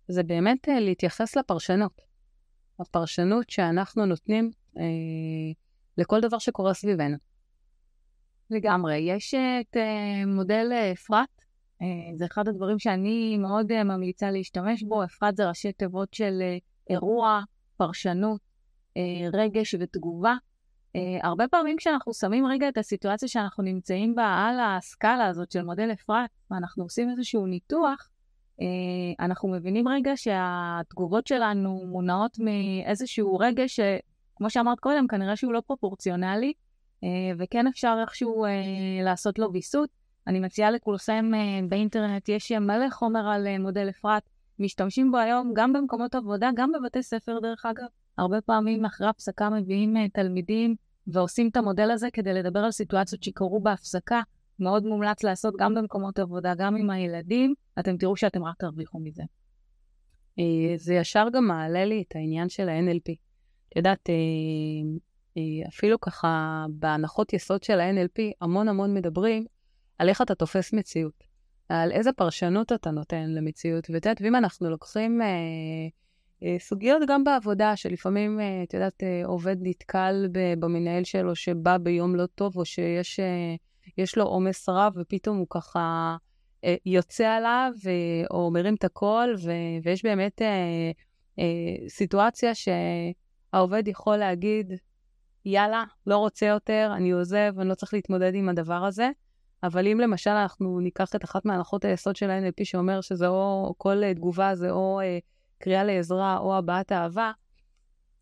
זה 0.07 0.23
באמת 0.23 0.67
להתייחס 0.67 1.35
לפרשנות. 1.37 2.08
הפרשנות 2.79 3.49
שאנחנו 3.49 4.05
נותנים 4.05 4.51
אה, 4.77 4.83
לכל 5.97 6.21
דבר 6.21 6.37
שקורה 6.37 6.73
סביבנו. 6.73 7.17
לגמרי. 8.49 8.97
יש 8.97 9.33
את 9.33 9.75
uh, 9.75 10.25
מודל 10.27 10.69
אה, 10.71 10.91
אפרת, 10.91 11.27
uh, 11.81 11.85
זה 12.15 12.25
אחד 12.25 12.47
הדברים 12.47 12.79
שאני 12.79 13.37
מאוד 13.37 13.71
uh, 13.71 13.83
ממליצה 13.83 14.31
להשתמש 14.31 14.83
בו. 14.83 15.03
אפרת 15.03 15.37
זה 15.37 15.47
ראשי 15.47 15.71
תיבות 15.71 16.13
של 16.13 16.39
uh, 16.41 16.63
אירוע, 16.89 17.41
פרשנות, 17.77 18.41
uh, 18.41 18.99
רגש 19.33 19.75
ותגובה. 19.79 20.35
Uh, 20.97 20.99
הרבה 21.23 21.47
פעמים 21.47 21.77
כשאנחנו 21.77 22.13
שמים 22.13 22.45
רגע 22.45 22.69
את 22.69 22.77
הסיטואציה 22.77 23.27
שאנחנו 23.27 23.63
נמצאים 23.63 24.15
בה 24.15 24.25
על 24.25 24.59
הסקאלה 24.59 25.27
הזאת 25.27 25.51
של 25.51 25.63
מודל 25.63 25.91
אפרת, 25.91 26.29
ואנחנו 26.51 26.83
עושים 26.83 27.09
איזשהו 27.09 27.45
ניתוח, 27.45 28.09
אנחנו 29.19 29.49
מבינים 29.49 29.87
רגע 29.87 30.11
שהתגובות 30.15 31.27
שלנו 31.27 31.83
מונעות 31.85 32.37
מאיזשהו 32.39 33.37
רגש 33.37 33.79
כמו 34.39 34.49
שאמרת 34.49 34.79
קודם, 34.79 35.07
כנראה 35.07 35.35
שהוא 35.35 35.53
לא 35.53 35.61
פרופורציונלי, 35.67 36.53
אה, 37.03 37.09
וכן 37.37 37.67
אפשר 37.67 37.97
איכשהו 38.01 38.45
אה, 38.45 38.49
לעשות 39.03 39.39
לו 39.39 39.53
ויסות. 39.53 39.89
אני 40.27 40.39
מציעה 40.39 40.71
לכולכם 40.71 41.31
אה, 41.33 41.59
באינטרנט, 41.69 42.29
יש 42.29 42.51
מלא 42.51 42.89
חומר 42.89 43.29
על 43.29 43.57
מודל 43.59 43.89
אפרת, 43.89 44.23
משתמשים 44.59 45.11
בו 45.11 45.17
היום 45.17 45.51
גם 45.55 45.73
במקומות 45.73 46.15
עבודה, 46.15 46.49
גם 46.55 46.71
בבתי 46.71 47.03
ספר 47.03 47.39
דרך 47.39 47.65
אגב. 47.65 47.87
הרבה 48.17 48.41
פעמים 48.41 48.85
אחרי 48.85 49.07
הפסקה 49.07 49.49
מביאים 49.49 50.07
תלמידים 50.07 50.75
ועושים 51.07 51.49
את 51.49 51.57
המודל 51.57 51.91
הזה 51.91 52.07
כדי 52.13 52.33
לדבר 52.33 52.59
על 52.59 52.71
סיטואציות 52.71 53.23
שקרו 53.23 53.59
בהפסקה. 53.59 54.21
מאוד 54.61 54.85
מומלץ 54.85 55.23
לעשות 55.23 55.53
גם 55.59 55.75
במקומות 55.75 56.19
עבודה, 56.19 56.53
גם 56.57 56.75
עם 56.75 56.89
הילדים. 56.89 57.53
אתם 57.79 57.97
תראו 57.97 58.15
שאתם 58.15 58.43
רק 58.43 58.55
תרוויחו 58.59 58.99
מזה. 58.99 59.23
זה 60.75 60.93
ישר 60.93 61.27
גם 61.33 61.47
מעלה 61.47 61.85
לי 61.85 62.03
את 62.07 62.15
העניין 62.15 62.49
של 62.49 62.69
ה-NLP. 62.69 63.13
את 63.69 63.75
יודעת, 63.75 64.09
אה, 64.09 64.13
אה, 65.37 65.67
אפילו 65.67 65.99
ככה 65.99 66.65
בהנחות 66.69 67.33
יסוד 67.33 67.63
של 67.63 67.79
ה-NLP, 67.79 68.21
המון 68.41 68.67
המון 68.67 68.93
מדברים 68.93 69.45
על 69.97 70.09
איך 70.09 70.21
אתה 70.21 70.35
תופס 70.35 70.73
מציאות, 70.73 71.23
על 71.69 71.91
איזה 71.91 72.13
פרשנות 72.13 72.71
אתה 72.71 72.91
נותן 72.91 73.29
למציאות. 73.29 73.89
ואת 73.89 74.05
יודעת, 74.05 74.21
ואם 74.21 74.35
אנחנו 74.35 74.69
לוקחים 74.69 75.21
אה, 75.21 75.27
אה, 76.43 76.55
סוגיות 76.59 77.01
גם 77.07 77.23
בעבודה, 77.23 77.75
שלפעמים, 77.75 78.39
אה, 78.39 78.63
את 78.63 78.73
יודעת, 78.73 79.03
אה, 79.03 79.21
עובד 79.25 79.55
נתקל 79.61 80.27
במנהל 80.59 81.03
שלו 81.03 81.35
שבא 81.35 81.77
ביום 81.77 82.15
לא 82.15 82.25
טוב, 82.25 82.57
או 82.57 82.65
שיש 82.65 83.19
אה, 83.19 83.55
לו 84.17 84.23
עומס 84.23 84.69
רב, 84.69 84.93
ופתאום 84.95 85.37
הוא 85.37 85.47
ככה 85.49 86.15
אה, 86.65 86.75
יוצא 86.85 87.27
עליו, 87.27 87.71
או 88.31 88.51
מרים 88.51 88.75
את 88.75 88.83
הקול, 88.83 89.35
ו- 89.43 89.83
ויש 89.83 90.03
באמת 90.03 90.41
אה, 90.41 90.91
אה, 91.39 91.89
סיטואציה 91.89 92.55
ש... 92.55 92.67
העובד 93.53 93.87
יכול 93.87 94.17
להגיד, 94.17 94.73
יאללה, 95.45 95.83
לא 96.07 96.17
רוצה 96.17 96.45
יותר, 96.45 96.91
אני 96.95 97.11
עוזב, 97.11 97.53
אני 97.59 97.69
לא 97.69 97.75
צריך 97.75 97.93
להתמודד 97.93 98.35
עם 98.35 98.49
הדבר 98.49 98.85
הזה. 98.85 99.09
אבל 99.63 99.87
אם 99.87 99.99
למשל 99.99 100.29
אנחנו 100.29 100.79
ניקח 100.79 101.15
את 101.15 101.23
אחת 101.23 101.45
מהנחות 101.45 101.85
היסוד 101.85 102.15
של 102.15 102.29
ה-NLP 102.29 102.63
שאומר 102.65 103.01
שזה 103.01 103.27
או 103.27 103.73
כל 103.77 104.01
uh, 104.03 104.15
תגובה 104.15 104.55
זה 104.55 104.71
או 104.71 104.99
uh, 105.01 105.03
קריאה 105.59 105.83
לעזרה 105.83 106.37
או 106.37 106.57
הבעת 106.57 106.91
אהבה, 106.91 107.31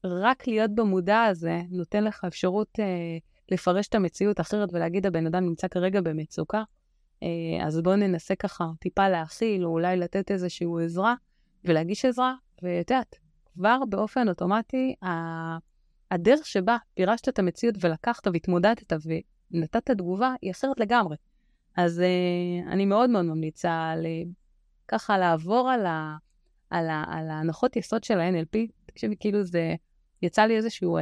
רק 0.03 0.47
להיות 0.47 0.75
במודע 0.75 1.23
הזה 1.23 1.61
נותן 1.69 2.03
לך 2.03 2.25
אפשרות 2.27 2.79
uh, 2.79 2.83
לפרש 3.51 3.87
את 3.87 3.95
המציאות 3.95 4.39
אחרת 4.39 4.69
ולהגיד 4.73 5.05
הבן 5.05 5.25
אדם 5.25 5.45
נמצא 5.45 5.67
כרגע 5.67 6.01
במצוקה. 6.01 6.63
Uh, 7.23 7.65
אז 7.65 7.81
בואו 7.81 7.95
ננסה 7.95 8.35
ככה 8.35 8.65
טיפה 8.79 9.09
להכיל 9.09 9.65
או 9.65 9.69
אולי 9.69 9.97
לתת 9.97 10.31
איזושהי 10.31 10.67
עזרה 10.83 11.15
ולהגיש 11.65 12.05
עזרה, 12.05 12.33
ואת 12.63 12.91
יודעת, 12.91 13.15
כבר 13.53 13.79
באופן 13.89 14.29
אוטומטי, 14.29 14.95
הדרך 16.11 16.45
שבה 16.45 16.77
פירשת 16.93 17.29
את 17.29 17.39
המציאות 17.39 17.75
ולקחת 17.79 18.27
והתמודדת 18.27 18.93
ונתת 19.51 19.91
תגובה 19.91 20.33
היא 20.41 20.51
אחרת 20.51 20.79
לגמרי. 20.79 21.15
אז 21.77 21.99
uh, 21.99 22.71
אני 22.71 22.85
מאוד 22.85 23.09
מאוד 23.09 23.25
ממליצה 23.25 23.89
על, 23.89 24.05
ככה 24.87 25.17
לעבור 25.17 25.69
על, 25.69 25.85
ה, 25.85 26.17
על, 26.69 26.89
ה, 26.89 27.03
על 27.07 27.29
ההנחות 27.29 27.75
יסוד 27.75 28.03
של 28.03 28.19
ה-NLP. 28.19 28.57
תקשיבי, 28.85 29.15
כאילו 29.19 29.43
זה, 29.43 29.75
יצא 30.21 30.41
לי 30.41 30.57
איזשהו, 30.57 30.97
uh, 30.97 31.01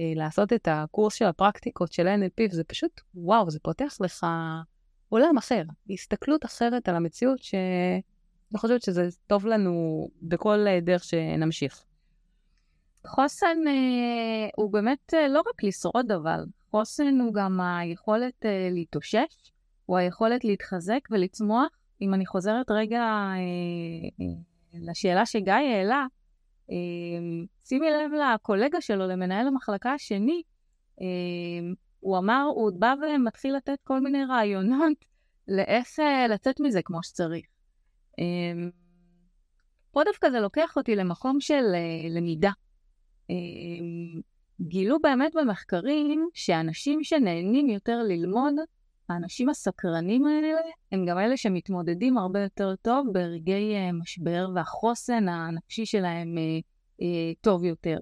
לעשות 0.00 0.52
את 0.52 0.68
הקורס 0.70 1.14
של 1.14 1.24
הפרקטיקות 1.24 1.92
של 1.92 2.06
ה-NLP, 2.06 2.48
וזה 2.50 2.64
פשוט, 2.64 3.00
וואו, 3.14 3.50
זה 3.50 3.58
פותח 3.62 3.96
לך 4.00 4.26
עולם 5.08 5.36
אחר, 5.38 5.62
הסתכלות 5.90 6.44
אחרת 6.44 6.88
על 6.88 6.96
המציאות, 6.96 7.42
ש... 7.42 7.54
אני 8.52 8.58
חושבת 8.58 8.82
שזה 8.82 9.08
טוב 9.26 9.46
לנו 9.46 10.08
בכל 10.22 10.66
אה, 10.66 10.80
דרך 10.80 11.04
שנמשיך. 11.04 11.82
חוסן 13.06 13.56
אה, 13.66 14.48
הוא 14.56 14.72
באמת 14.72 15.14
אה, 15.14 15.28
לא 15.28 15.40
רק 15.40 15.62
לשרוד, 15.64 16.12
אבל 16.12 16.44
חוסן 16.70 17.20
הוא 17.20 17.34
גם 17.34 17.60
היכולת 17.60 18.44
אה, 18.44 18.68
להתאושש, 18.72 19.52
הוא 19.86 19.96
היכולת 19.96 20.44
להתחזק 20.44 21.00
ולצמוח. 21.10 21.68
אם 22.00 22.14
אני 22.14 22.26
חוזרת 22.26 22.70
רגע 22.70 23.00
אה, 23.00 23.36
אה, 24.20 24.26
לשאלה 24.74 25.26
שגיא 25.26 25.52
העלה, 25.52 25.94
אה, 25.96 26.06
שימי 27.64 27.86
לב 27.90 28.10
לקולגה 28.12 28.80
שלו, 28.80 29.06
למנהל 29.06 29.46
המחלקה 29.46 29.92
השני, 29.92 30.42
אה, 31.00 31.06
הוא 32.00 32.18
אמר, 32.18 32.44
הוא 32.54 32.70
בא 32.78 32.94
ומתחיל 33.02 33.56
לתת 33.56 33.78
כל 33.84 34.00
מיני 34.00 34.24
רעיונות 34.24 35.04
לאיך 35.48 36.00
אה, 36.00 36.28
לצאת 36.28 36.60
מזה 36.60 36.82
כמו 36.82 37.02
שצריך. 37.02 37.46
אמ, 38.18 38.70
פה 39.90 40.04
דווקא 40.04 40.30
זה 40.30 40.40
לוקח 40.40 40.76
אותי 40.76 40.96
למקום 40.96 41.40
של 41.40 41.64
uh, 41.64 42.08
למידה. 42.10 42.50
גילו 44.60 44.98
באמת 45.00 45.32
במחקרים 45.34 46.28
שאנשים 46.34 47.04
שנהנים 47.04 47.68
יותר 47.68 48.02
ללמוד, 48.02 48.54
האנשים 49.08 49.48
הסקרנים 49.48 50.26
האלה, 50.26 50.48
הם 50.92 51.06
גם 51.06 51.18
אלה 51.18 51.36
שמתמודדים 51.36 52.18
הרבה 52.18 52.40
יותר 52.40 52.74
טוב 52.82 53.06
ברגעי 53.12 53.90
uh, 53.90 53.92
משבר, 53.92 54.48
והחוסן 54.54 55.28
הנפשי 55.28 55.86
שלהם 55.86 56.28
uh, 56.38 57.02
uh, 57.02 57.04
טוב 57.40 57.64
יותר. 57.64 57.98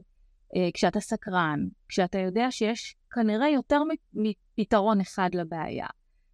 כשאתה 0.74 1.00
סקרן, 1.00 1.66
כשאתה 1.88 2.18
יודע 2.18 2.50
שיש 2.50 2.96
כנראה 3.14 3.48
יותר 3.48 3.82
מפתרון 4.14 5.00
אחד 5.00 5.30
לבעיה, 5.34 5.86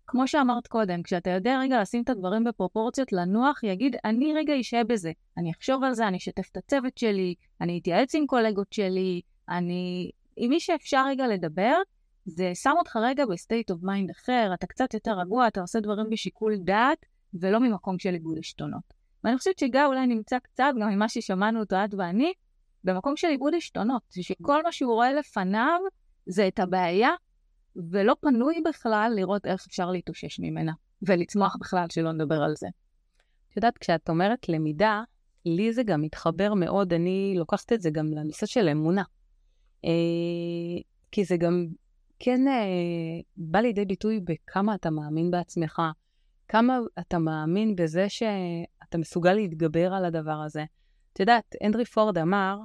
כמו 0.06 0.28
שאמרת 0.28 0.66
קודם, 0.66 1.02
כשאתה 1.02 1.30
יודע 1.30 1.58
רגע 1.60 1.80
לשים 1.80 2.02
את 2.02 2.08
הדברים 2.08 2.44
בפרופורציות, 2.44 3.12
לנוח, 3.12 3.62
להגיד, 3.62 3.96
אני 4.04 4.32
רגע 4.34 4.60
אשהה 4.60 4.84
בזה. 4.84 5.12
אני 5.38 5.50
אחשוב 5.50 5.84
על 5.84 5.94
זה, 5.94 6.08
אני 6.08 6.16
אשתף 6.16 6.48
את 6.52 6.56
הצוות 6.56 6.98
שלי, 6.98 7.34
אני 7.60 7.78
אתייעץ 7.78 8.14
עם 8.14 8.26
קולגות 8.26 8.72
שלי, 8.72 9.20
אני... 9.48 10.10
עם 10.36 10.50
מי 10.50 10.60
שאפשר 10.60 11.04
רגע 11.08 11.28
לדבר, 11.28 11.76
זה 12.30 12.52
שם 12.54 12.74
אותך 12.78 12.96
רגע 12.96 13.26
ב 13.26 13.33
state 13.33 13.70
of 13.70 13.82
mind 13.82 14.10
אחר, 14.10 14.50
אתה 14.54 14.66
קצת 14.66 14.94
יותר 14.94 15.18
רגוע, 15.18 15.48
אתה 15.48 15.60
עושה 15.60 15.80
דברים 15.80 16.10
בשיקול 16.10 16.56
דעת, 16.56 17.06
ולא 17.34 17.60
ממקום 17.60 17.98
של 17.98 18.14
איבוד 18.14 18.38
עשתונות. 18.38 18.94
ואני 19.24 19.38
חושבת 19.38 19.58
שגיא 19.58 19.84
אולי 19.84 20.06
נמצא 20.06 20.38
קצת, 20.38 20.72
גם 20.80 20.88
ממה 20.88 21.08
ששמענו 21.08 21.60
אותו 21.60 21.76
את 21.84 21.94
ואני, 21.94 22.32
במקום 22.84 23.16
של 23.16 23.28
איבוד 23.28 23.54
עשתונות. 23.54 24.02
שכל 24.10 24.62
מה 24.62 24.72
שהוא 24.72 24.94
רואה 24.94 25.12
לפניו 25.12 25.80
זה 26.26 26.48
את 26.48 26.58
הבעיה, 26.58 27.10
ולא 27.76 28.16
פנוי 28.20 28.62
בכלל 28.68 29.12
לראות 29.16 29.46
איך 29.46 29.66
אפשר 29.66 29.90
להתאושש 29.90 30.40
ממנה, 30.40 30.72
ולצמוח 31.02 31.56
בכלל, 31.60 31.86
שלא 31.90 32.12
נדבר 32.12 32.42
על 32.42 32.54
זה. 32.56 32.68
את 33.50 33.56
יודעת, 33.56 33.78
כשאת 33.78 34.08
אומרת 34.08 34.48
למידה, 34.48 35.02
לי 35.44 35.72
זה 35.72 35.82
גם 35.82 36.02
מתחבר 36.02 36.54
מאוד, 36.54 36.92
אני 36.92 37.34
לוקחת 37.36 37.72
את 37.72 37.80
זה 37.80 37.90
גם 37.90 38.06
לנושא 38.06 38.46
של 38.46 38.68
אמונה. 38.68 39.02
אה, 39.84 39.90
כי 41.12 41.24
זה 41.24 41.36
גם 41.36 41.66
כן 42.22 42.48
אה, 42.48 42.54
בא 43.36 43.58
לידי 43.58 43.84
ביטוי 43.84 44.20
בכמה 44.20 44.74
אתה 44.74 44.90
מאמין 44.90 45.30
בעצמך, 45.30 45.82
כמה 46.48 46.78
אתה 46.98 47.18
מאמין 47.18 47.76
בזה 47.76 48.08
שאתה 48.08 48.98
מסוגל 48.98 49.32
להתגבר 49.32 49.94
על 49.94 50.04
הדבר 50.04 50.40
הזה. 50.46 50.64
את 51.12 51.20
יודעת, 51.20 51.54
הנדרי 51.60 51.84
פורד 51.84 52.18
אמר, 52.18 52.58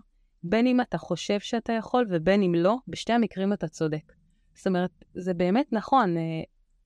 בין 0.43 0.67
אם 0.67 0.81
אתה 0.81 0.97
חושב 0.97 1.39
שאתה 1.39 1.73
יכול 1.73 2.07
ובין 2.09 2.43
אם 2.43 2.55
לא, 2.55 2.75
בשתי 2.87 3.13
המקרים 3.13 3.53
אתה 3.53 3.67
צודק. 3.67 4.13
זאת 4.55 4.67
אומרת, 4.67 4.91
זה 5.13 5.33
באמת 5.33 5.73
נכון, 5.73 6.17
אה, 6.17 6.23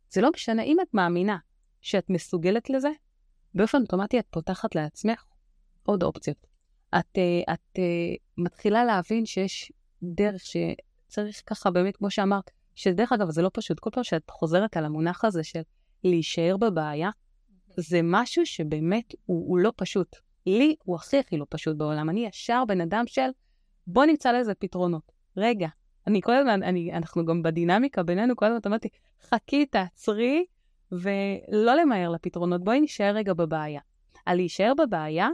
זה 0.09 0.21
לא 0.21 0.29
משנה, 0.33 0.63
אם 0.63 0.77
את 0.81 0.93
מאמינה 0.93 1.37
שאת 1.81 2.09
מסוגלת 2.09 2.69
לזה, 2.69 2.89
באופן 3.53 3.81
אוטומטי 3.81 4.19
את 4.19 4.25
פותחת 4.29 4.75
לעצמך 4.75 5.25
עוד 5.83 6.03
אופציות. 6.03 6.47
את, 6.99 7.17
אה, 7.17 7.53
את 7.53 7.79
אה, 7.79 8.15
מתחילה 8.37 8.85
להבין 8.85 9.25
שיש 9.25 9.71
דרך 10.03 10.41
שצריך 10.45 11.41
ככה 11.45 11.71
באמת, 11.71 11.97
כמו 11.97 12.09
שאמרת, 12.09 12.51
שדרך 12.79 13.11
אגב, 13.11 13.29
זה 13.29 13.41
לא 13.41 13.49
פשוט. 13.53 13.79
כל 13.79 13.89
פעם 13.93 14.03
שאת 14.03 14.29
חוזרת 14.29 14.77
על 14.77 14.85
המונח 14.85 15.25
הזה 15.25 15.43
של 15.43 15.61
להישאר 16.03 16.57
בבעיה, 16.57 17.09
זה 17.77 17.99
משהו 18.03 18.45
שבאמת 18.45 19.13
הוא, 19.25 19.49
הוא 19.49 19.59
לא 19.59 19.71
פשוט. 19.75 20.15
לי 20.45 20.75
הוא 20.83 20.95
הכי 20.95 21.19
הכי 21.19 21.37
לא 21.37 21.45
פשוט 21.49 21.77
בעולם. 21.77 22.09
אני 22.09 22.25
ישר 22.25 22.63
בן 22.67 22.81
אדם 22.81 23.03
של 23.07 23.29
בוא 23.87 24.05
נמצא 24.05 24.31
לזה 24.31 24.53
פתרונות. 24.53 25.11
רגע, 25.37 25.67
אני 26.07 26.21
כל 26.21 26.35
הזמן, 26.35 26.63
אני, 26.63 26.93
אנחנו 26.93 27.25
גם 27.25 27.43
בדינמיקה 27.43 28.03
בינינו, 28.03 28.35
כל 28.35 28.45
הזמן 28.45 28.59
אמרתי, 28.67 28.89
חכי, 29.21 29.65
תעצרי, 29.65 30.45
ולא 30.91 31.75
למהר 31.81 32.09
לפתרונות, 32.09 32.63
בואי 32.63 32.81
נשאר 32.81 33.15
רגע 33.15 33.33
בבעיה. 33.33 33.81
על 34.25 34.35
להישאר 34.35 34.73
בבעיה, 34.77 35.29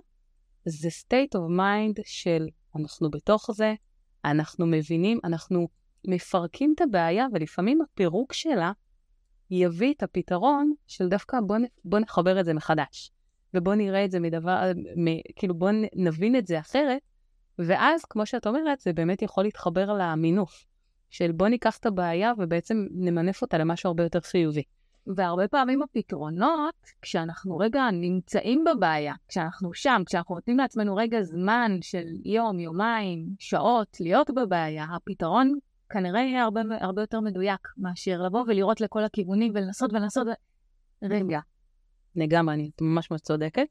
זה 0.66 0.90
state 0.90 1.38
of 1.38 1.60
mind 1.60 2.02
של 2.06 2.48
אנחנו 2.76 3.12
בתוך 3.12 3.50
זה, 3.54 3.74
אנחנו 4.26 4.66
מבינים, 4.68 5.20
אנחנו 5.24 5.68
מפרקים 6.08 6.74
את 6.76 6.82
הבעיה, 6.82 7.28
ולפעמים 7.34 7.82
הפירוק 7.82 8.34
שלה 8.34 8.72
יביא 9.52 9.94
את 9.94 10.04
הפתרון 10.04 10.74
של 10.88 11.08
דווקא 11.08 11.38
בוא, 11.42 11.58
בוא 11.86 12.00
נחבר 12.00 12.40
את 12.40 12.46
זה 12.46 12.54
מחדש. 12.54 13.12
ובוא 13.54 13.76
נראה 13.76 14.06
את 14.06 14.12
זה 14.12 14.20
מדבר, 14.20 14.72
מ, 14.98 15.34
כאילו 15.36 15.56
בוא 15.56 15.70
נבין 15.96 16.36
את 16.36 16.48
זה 16.48 16.60
אחרת, 16.60 17.02
ואז, 17.60 18.06
כמו 18.06 18.26
שאת 18.26 18.48
אומרת, 18.48 18.80
זה 18.80 18.94
באמת 18.94 19.22
יכול 19.22 19.44
להתחבר 19.44 19.94
למינוף, 19.94 20.66
של 21.10 21.32
בוא 21.32 21.48
ניקח 21.48 21.78
את 21.78 21.86
הבעיה 21.86 22.34
ובעצם 22.38 22.88
נמנף 22.92 23.42
אותה 23.42 23.58
למשהו 23.58 23.88
הרבה 23.88 24.04
יותר 24.04 24.20
חיובי. 24.20 24.64
והרבה 25.08 25.48
פעמים 25.48 25.82
הפתרונות, 25.82 26.76
כשאנחנו 27.02 27.58
רגע 27.58 27.84
נמצאים 27.92 28.64
בבעיה, 28.64 29.14
כשאנחנו 29.28 29.74
שם, 29.74 30.02
כשאנחנו 30.06 30.36
נותנים 30.36 30.58
לעצמנו 30.58 30.96
רגע 30.96 31.22
זמן 31.22 31.78
של 31.82 32.06
יום, 32.26 32.60
יומיים, 32.60 33.26
שעות 33.40 33.98
להיות 34.00 34.30
בבעיה, 34.30 34.86
הפתרון 34.96 35.54
כנראה 35.96 36.22
יהיה 36.22 36.44
הרבה, 36.44 36.62
הרבה 36.80 37.02
יותר 37.02 37.20
מדויק 37.20 37.68
מאשר 37.78 38.22
לבוא 38.22 38.44
ולראות 38.48 38.82
לכל 38.82 39.04
הכיוונים 39.04 39.52
ולנסות 39.56 39.94
ולנסות. 39.94 40.28
רגע. 41.04 41.40
לגמרי, 42.16 42.56
אני 42.56 42.72
ממש 42.82 43.12
ממש 43.12 43.22
צודקת. 43.22 43.68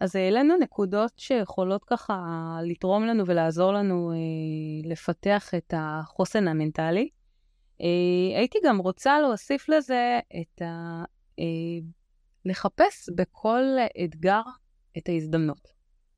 אז 0.00 0.16
העלינו 0.16 0.56
נקודות 0.60 1.12
שיכולות 1.16 1.84
ככה 1.84 2.14
לתרום 2.62 3.04
לנו 3.06 3.26
ולעזור 3.26 3.72
לנו 3.72 4.12
אה, 4.12 4.90
לפתח 4.90 5.54
את 5.54 5.74
החוסן 5.76 6.48
המנטלי. 6.48 7.08
אה, 7.80 8.38
הייתי 8.38 8.58
גם 8.64 8.78
רוצה 8.78 9.20
להוסיף 9.20 9.68
לזה 9.68 10.20
את 10.40 10.62
ה... 10.62 11.04
אה, 11.38 11.44
לחפש 12.44 13.10
בכל 13.16 13.62
אתגר 14.04 14.42
את 14.98 15.08
ההזדמנות. 15.08 15.75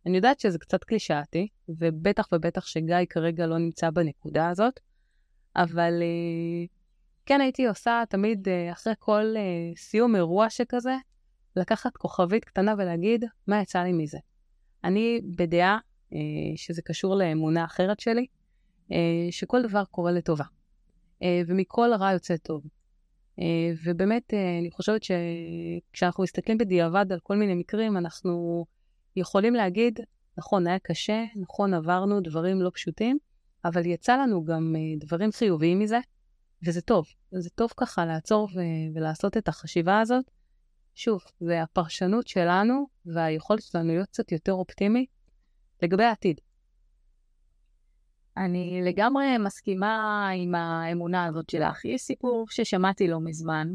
אני 0.08 0.16
יודעת 0.16 0.40
שזה 0.40 0.58
קצת 0.58 0.84
קלישאתי, 0.84 1.48
ובטח 1.68 2.28
ובטח 2.32 2.66
שגיא 2.66 2.96
כרגע 3.10 3.46
לא 3.46 3.58
נמצא 3.58 3.90
בנקודה 3.90 4.48
הזאת, 4.48 4.80
אבל 5.56 6.02
אה, 6.02 6.66
כן 7.26 7.40
הייתי 7.40 7.66
עושה 7.66 8.02
תמיד 8.08 8.48
אה, 8.48 8.72
אחרי 8.72 8.92
כל 8.98 9.34
אה, 9.36 9.42
סיום 9.76 10.16
אירוע 10.16 10.50
שכזה, 10.50 10.96
לקחת 11.56 11.96
כוכבית 11.96 12.44
קטנה 12.44 12.74
ולהגיד, 12.78 13.24
מה 13.46 13.60
יצא 13.62 13.82
לי 13.82 13.92
מזה? 13.92 14.18
אני 14.84 15.20
בדעה 15.36 15.78
שזה 16.56 16.82
קשור 16.82 17.14
לאמונה 17.14 17.64
אחרת 17.64 18.00
שלי, 18.00 18.26
שכל 19.30 19.62
דבר 19.62 19.84
קורה 19.84 20.12
לטובה, 20.12 20.44
ומכל 21.46 21.90
רע 21.98 22.12
יוצא 22.12 22.36
טוב. 22.36 22.62
ובאמת, 23.84 24.34
אני 24.60 24.70
חושבת 24.70 25.00
שכשאנחנו 25.02 26.22
מסתכלים 26.22 26.58
בדיעבד 26.58 27.12
על 27.12 27.20
כל 27.22 27.36
מיני 27.36 27.54
מקרים, 27.54 27.96
אנחנו 27.96 28.64
יכולים 29.16 29.54
להגיד, 29.54 30.00
נכון, 30.38 30.66
היה 30.66 30.78
קשה, 30.78 31.24
נכון, 31.36 31.74
עברנו 31.74 32.20
דברים 32.20 32.62
לא 32.62 32.70
פשוטים, 32.74 33.18
אבל 33.64 33.86
יצא 33.86 34.16
לנו 34.16 34.44
גם 34.44 34.74
אה, 34.76 35.06
דברים 35.06 35.32
חיוביים 35.32 35.78
מזה, 35.78 35.98
וזה 36.66 36.80
טוב. 36.80 37.06
זה 37.32 37.50
טוב 37.50 37.70
ככה 37.76 38.06
לעצור 38.06 38.48
ו- 38.54 38.94
ולעשות 38.94 39.36
את 39.36 39.48
החשיבה 39.48 40.00
הזאת, 40.00 40.24
שוב, 40.94 41.20
זה 41.40 41.62
הפרשנות 41.62 42.28
שלנו 42.28 42.86
והיכולת 43.06 43.62
שלנו 43.62 43.88
להיות 43.88 44.08
קצת 44.08 44.32
יותר 44.32 44.52
אופטימי 44.52 45.06
לגבי 45.82 46.04
העתיד. 46.04 46.40
אני 48.36 48.80
לגמרי 48.84 49.38
מסכימה 49.38 50.28
עם 50.28 50.54
האמונה 50.54 51.24
הזאת 51.24 51.50
שלך. 51.50 51.84
יש 51.84 52.02
סיפור 52.02 52.46
ששמעתי 52.50 53.08
לא 53.08 53.20
מזמן, 53.20 53.68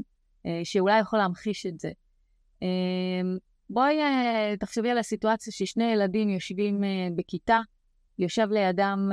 אה, 0.46 0.62
שאולי 0.64 1.00
יכול 1.00 1.20
להמחיש 1.20 1.66
את 1.66 1.80
זה. 1.80 1.92
אה, 3.74 3.76
בואי 3.76 4.02
אה, 4.02 4.54
תחשבי 4.60 4.90
על 4.90 4.98
הסיטואציה 4.98 5.54
ששני 5.54 5.84
ילדים 5.84 6.30
יושבים 6.30 6.82
בכיתה, 7.16 7.60
יושב 8.20 8.48
לידם 8.52 9.10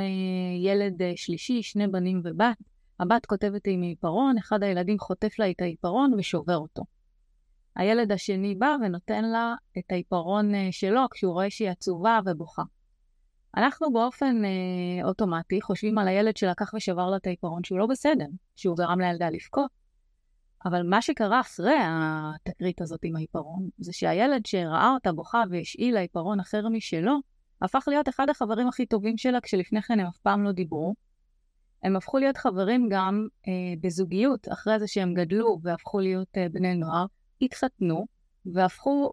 ילד 0.64 1.02
שלישי, 1.16 1.62
שני 1.62 1.88
בנים 1.88 2.20
ובת. 2.24 2.56
הבת 3.00 3.26
כותבת 3.26 3.66
עם 3.66 3.82
עיפרון, 3.82 4.38
אחד 4.38 4.62
הילדים 4.62 4.98
חוטף 4.98 5.38
לה 5.38 5.50
את 5.50 5.60
העיפרון 5.60 6.14
ושובר 6.14 6.56
אותו. 6.56 6.82
הילד 7.76 8.12
השני 8.12 8.54
בא 8.54 8.76
ונותן 8.80 9.24
לה 9.24 9.54
את 9.78 9.92
העיפרון 9.92 10.54
אה, 10.54 10.68
שלו 10.70 11.00
כשהוא 11.10 11.32
רואה 11.32 11.50
שהיא 11.50 11.70
עצובה 11.70 12.20
ובוכה. 12.26 12.62
אנחנו 13.56 13.92
באופן 13.92 14.44
אה, 14.44 15.04
אוטומטי 15.04 15.60
חושבים 15.60 15.98
על 15.98 16.08
הילד 16.08 16.36
שלקח 16.36 16.74
ושבר 16.74 17.10
לה 17.10 17.16
את 17.16 17.26
העיפרון 17.26 17.64
שהוא 17.64 17.78
לא 17.78 17.86
בסדר, 17.86 18.26
שהוא 18.56 18.76
גרם 18.76 19.00
לילדה 19.00 19.30
לבכות. 19.30 19.79
אבל 20.64 20.82
מה 20.82 21.02
שקרה 21.02 21.40
אחרי 21.40 21.76
התקרית 21.80 22.80
הזאת 22.80 23.00
עם 23.02 23.16
העיפרון, 23.16 23.68
זה 23.78 23.92
שהילד 23.92 24.46
שראה 24.46 24.90
אותה 24.94 25.12
בוכה 25.12 25.42
והשאיל 25.50 25.94
לה 25.94 26.00
עיפרון 26.00 26.40
אחר 26.40 26.68
משלו, 26.68 27.20
הפך 27.62 27.84
להיות 27.88 28.08
אחד 28.08 28.30
החברים 28.30 28.68
הכי 28.68 28.86
טובים 28.86 29.16
שלה, 29.16 29.40
כשלפני 29.40 29.82
כן 29.82 30.00
הם 30.00 30.06
אף 30.06 30.18
פעם 30.18 30.44
לא 30.44 30.52
דיברו. 30.52 30.94
הם 31.82 31.96
הפכו 31.96 32.18
להיות 32.18 32.36
חברים 32.36 32.88
גם 32.90 33.26
אה, 33.48 33.52
בזוגיות, 33.80 34.48
אחרי 34.52 34.78
זה 34.78 34.86
שהם 34.86 35.14
גדלו 35.14 35.58
והפכו 35.62 36.00
להיות 36.00 36.28
אה, 36.36 36.46
בני 36.52 36.74
נוער, 36.74 37.06
התחתנו 37.42 38.06
והפכו 38.46 39.10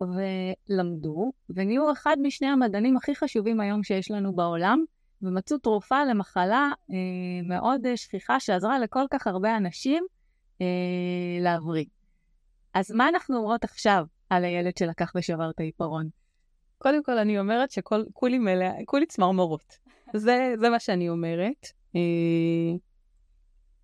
ולמדו, 0.69 1.31
ונהיו 1.49 1.91
אחד 1.91 2.17
משני 2.21 2.47
המדענים 2.47 2.97
הכי 2.97 3.15
חשובים 3.15 3.59
היום 3.59 3.83
שיש 3.83 4.11
לנו 4.11 4.35
בעולם, 4.35 4.83
ומצאו 5.21 5.57
תרופה 5.57 6.05
למחלה 6.05 6.69
אה, 6.91 6.95
מאוד 7.43 7.95
שכיחה 7.95 8.39
שעזרה 8.39 8.79
לכל 8.79 9.05
כך 9.11 9.27
הרבה 9.27 9.57
אנשים 9.57 10.03
אה, 10.61 11.41
להבריא. 11.41 11.85
אז 12.73 12.91
מה 12.91 13.09
אנחנו 13.09 13.37
אומרות 13.37 13.63
עכשיו 13.63 14.05
על 14.29 14.43
הילד 14.43 14.77
שלקח 14.77 15.11
ושבר 15.15 15.49
את 15.49 15.59
העיפרון? 15.59 16.09
קודם 16.77 17.03
כל, 17.03 17.17
אני 17.17 17.39
אומרת 17.39 17.71
שכולי 17.71 18.37
מלא, 18.37 18.69
כולי 18.85 19.05
צמרמורות. 19.05 19.77
זה, 20.13 20.53
זה 20.59 20.69
מה 20.69 20.79
שאני 20.79 21.09
אומרת. 21.09 21.67
אה, 21.95 22.77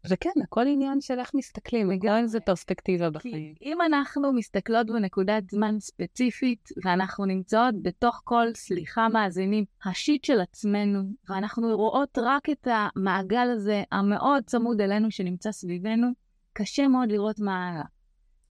וכן, 0.09 0.29
הכל 0.43 0.67
עניין 0.67 1.01
של 1.01 1.19
איך 1.19 1.31
מסתכלים, 1.33 1.89
וגם 1.91 2.15
אם 2.15 2.27
זה 2.27 2.39
פרספקטיבה 2.39 3.09
בחיים. 3.09 3.53
אם 3.61 3.81
אנחנו 3.81 4.33
מסתכלות 4.33 4.87
בנקודת 4.87 5.49
זמן 5.49 5.79
ספציפית, 5.79 6.69
ואנחנו 6.85 7.25
נמצאות 7.25 7.75
בתוך 7.81 8.21
כל, 8.23 8.45
סליחה 8.53 9.09
מאזינים, 9.09 9.65
השיט 9.85 10.23
של 10.23 10.41
עצמנו, 10.41 11.01
ואנחנו 11.29 11.77
רואות 11.77 12.17
רק 12.21 12.49
את 12.49 12.67
המעגל 12.71 13.49
הזה 13.53 13.83
המאוד 13.91 14.43
צמוד 14.43 14.81
אלינו 14.81 15.11
שנמצא 15.11 15.51
סביבנו, 15.51 16.07
קשה 16.53 16.87
מאוד 16.87 17.11
לראות 17.11 17.39
מה 17.39 17.69
הלאה. 17.69 17.83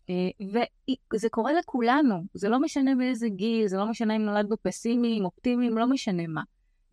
אה, 0.10 0.64
וזה 1.14 1.30
קורה 1.30 1.54
לכולנו, 1.54 2.16
זה 2.34 2.50
לא 2.50 2.60
משנה 2.60 2.96
באיזה 2.96 3.30
גיל, 3.30 3.68
זה 3.68 3.78
לא 3.78 3.86
משנה 3.86 4.16
אם 4.16 4.22
נולדנו 4.22 4.56
פסימיים, 4.62 5.26
אופטימיים, 5.26 5.78
לא 5.78 5.88
משנה 5.88 6.28
מה. 6.28 6.42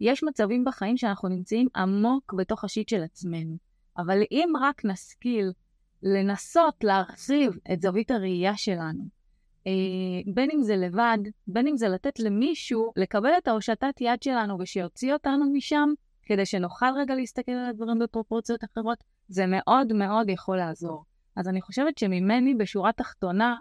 יש 0.00 0.24
מצבים 0.24 0.64
בחיים 0.64 0.96
שאנחנו 0.96 1.28
נמצאים 1.28 1.68
עמוק 1.76 2.34
בתוך 2.34 2.64
השיט 2.64 2.88
של 2.88 3.02
עצמנו. 3.02 3.56
אבל 3.98 4.22
אם 4.30 4.52
רק 4.60 4.84
נשכיל 4.84 5.52
לנסות 6.02 6.84
להרחיב 6.84 7.52
את 7.72 7.82
זווית 7.82 8.10
הראייה 8.10 8.56
שלנו, 8.56 9.04
אה, 9.66 9.72
בין 10.34 10.50
אם 10.54 10.62
זה 10.62 10.76
לבד, 10.76 11.18
בין 11.46 11.66
אם 11.66 11.76
זה 11.76 11.88
לתת 11.88 12.20
למישהו 12.20 12.92
לקבל 12.96 13.30
את 13.38 13.48
ההושטת 13.48 14.00
יד 14.00 14.22
שלנו 14.22 14.58
ושיוציא 14.60 15.12
אותנו 15.12 15.52
משם, 15.52 15.88
כדי 16.30 16.46
שנוכל 16.46 16.86
רגע 16.96 17.14
להסתכל 17.14 17.52
על 17.52 17.66
הדברים 17.66 17.98
בפרופורציות 17.98 18.64
אחרות, 18.64 18.98
זה 19.28 19.44
מאוד 19.46 19.92
מאוד 19.92 20.28
יכול 20.28 20.56
לעזור. 20.56 21.04
אז 21.36 21.48
אני 21.48 21.60
חושבת 21.60 21.98
שממני, 21.98 22.54
בשורה 22.54 22.92
תחתונה, 22.92 23.56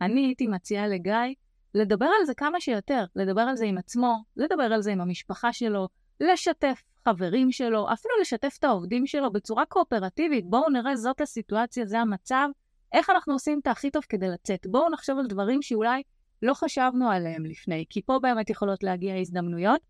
אני 0.00 0.26
הייתי 0.26 0.46
מציעה 0.46 0.88
לגיא 0.88 1.34
לדבר 1.74 2.06
על 2.20 2.26
זה 2.26 2.34
כמה 2.34 2.60
שיותר, 2.60 3.04
לדבר 3.16 3.40
על 3.40 3.56
זה 3.56 3.64
עם 3.64 3.78
עצמו, 3.78 4.16
לדבר 4.36 4.62
על 4.62 4.82
זה 4.82 4.92
עם 4.92 5.00
המשפחה 5.00 5.52
שלו, 5.52 5.88
לשתף 6.20 6.82
חברים 7.08 7.52
שלו, 7.52 7.92
אפילו 7.92 8.14
לשתף 8.20 8.56
את 8.58 8.64
העובדים 8.64 9.06
שלו 9.06 9.32
בצורה 9.32 9.66
קואופרטיבית. 9.66 10.44
בואו 10.46 10.70
נראה, 10.70 10.96
זאת 10.96 11.20
הסיטואציה, 11.20 11.86
זה 11.86 12.00
המצב, 12.00 12.48
איך 12.92 13.10
אנחנו 13.10 13.32
עושים 13.32 13.60
את 13.62 13.66
הכי 13.66 13.90
טוב 13.90 14.02
כדי 14.08 14.28
לצאת. 14.28 14.66
בואו 14.66 14.90
נחשוב 14.90 15.18
על 15.18 15.26
דברים 15.26 15.62
שאולי 15.62 16.02
לא 16.42 16.54
חשבנו 16.54 17.10
עליהם 17.10 17.44
לפני, 17.44 17.84
כי 17.90 18.02
פה 18.02 18.18
באמת 18.22 18.50
יכולות 18.50 18.82
להגיע 18.82 19.16
הזדמנויות, 19.16 19.80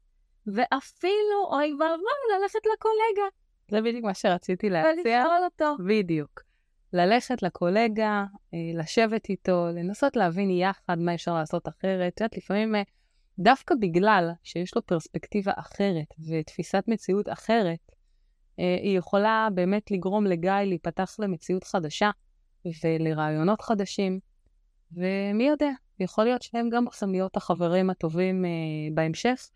ואפילו, 0.54 1.44
אוי 1.50 1.72
ואבוי, 1.72 2.40
ללכת 2.40 2.58
לקולגה. 2.74 3.28
זה 3.70 3.80
בדיוק 3.80 4.04
מה 4.04 4.14
שרציתי 4.14 4.70
להציע. 4.70 4.90
ולשאול 5.04 5.44
אותו. 5.44 5.82
בדיוק. 5.86 6.42
ללכת 6.92 7.42
לקולגה, 7.42 8.24
אה, 8.54 8.58
לשבת 8.74 9.28
איתו, 9.28 9.66
לנסות 9.74 10.16
להבין 10.16 10.50
יחד 10.50 10.98
מה 10.98 11.14
אפשר 11.14 11.34
לעשות 11.34 11.68
אחרת. 11.68 12.12
את 12.14 12.20
יודעת, 12.20 12.36
לפעמים 12.36 12.74
אה, 12.74 12.82
דווקא 13.38 13.74
בגלל 13.80 14.30
שיש 14.42 14.76
לו 14.76 14.86
פרספקטיבה 14.86 15.52
אחרת 15.56 16.14
ותפיסת 16.28 16.84
מציאות 16.88 17.28
אחרת, 17.28 17.92
אה, 18.58 18.76
היא 18.82 18.98
יכולה 18.98 19.48
באמת 19.54 19.90
לגרום 19.90 20.26
לגיא 20.26 20.50
להיפתח 20.50 21.16
למציאות 21.18 21.64
חדשה 21.64 22.10
ולרעיונות 22.84 23.60
חדשים, 23.60 24.20
ומי 24.92 25.48
יודע, 25.48 25.70
יכול 26.00 26.24
להיות 26.24 26.42
שהם 26.42 26.68
גם 26.68 26.84
יכולים 26.86 27.14
להיות 27.14 27.36
החברים 27.36 27.90
הטובים 27.90 28.44
בהמשך. 28.94 29.48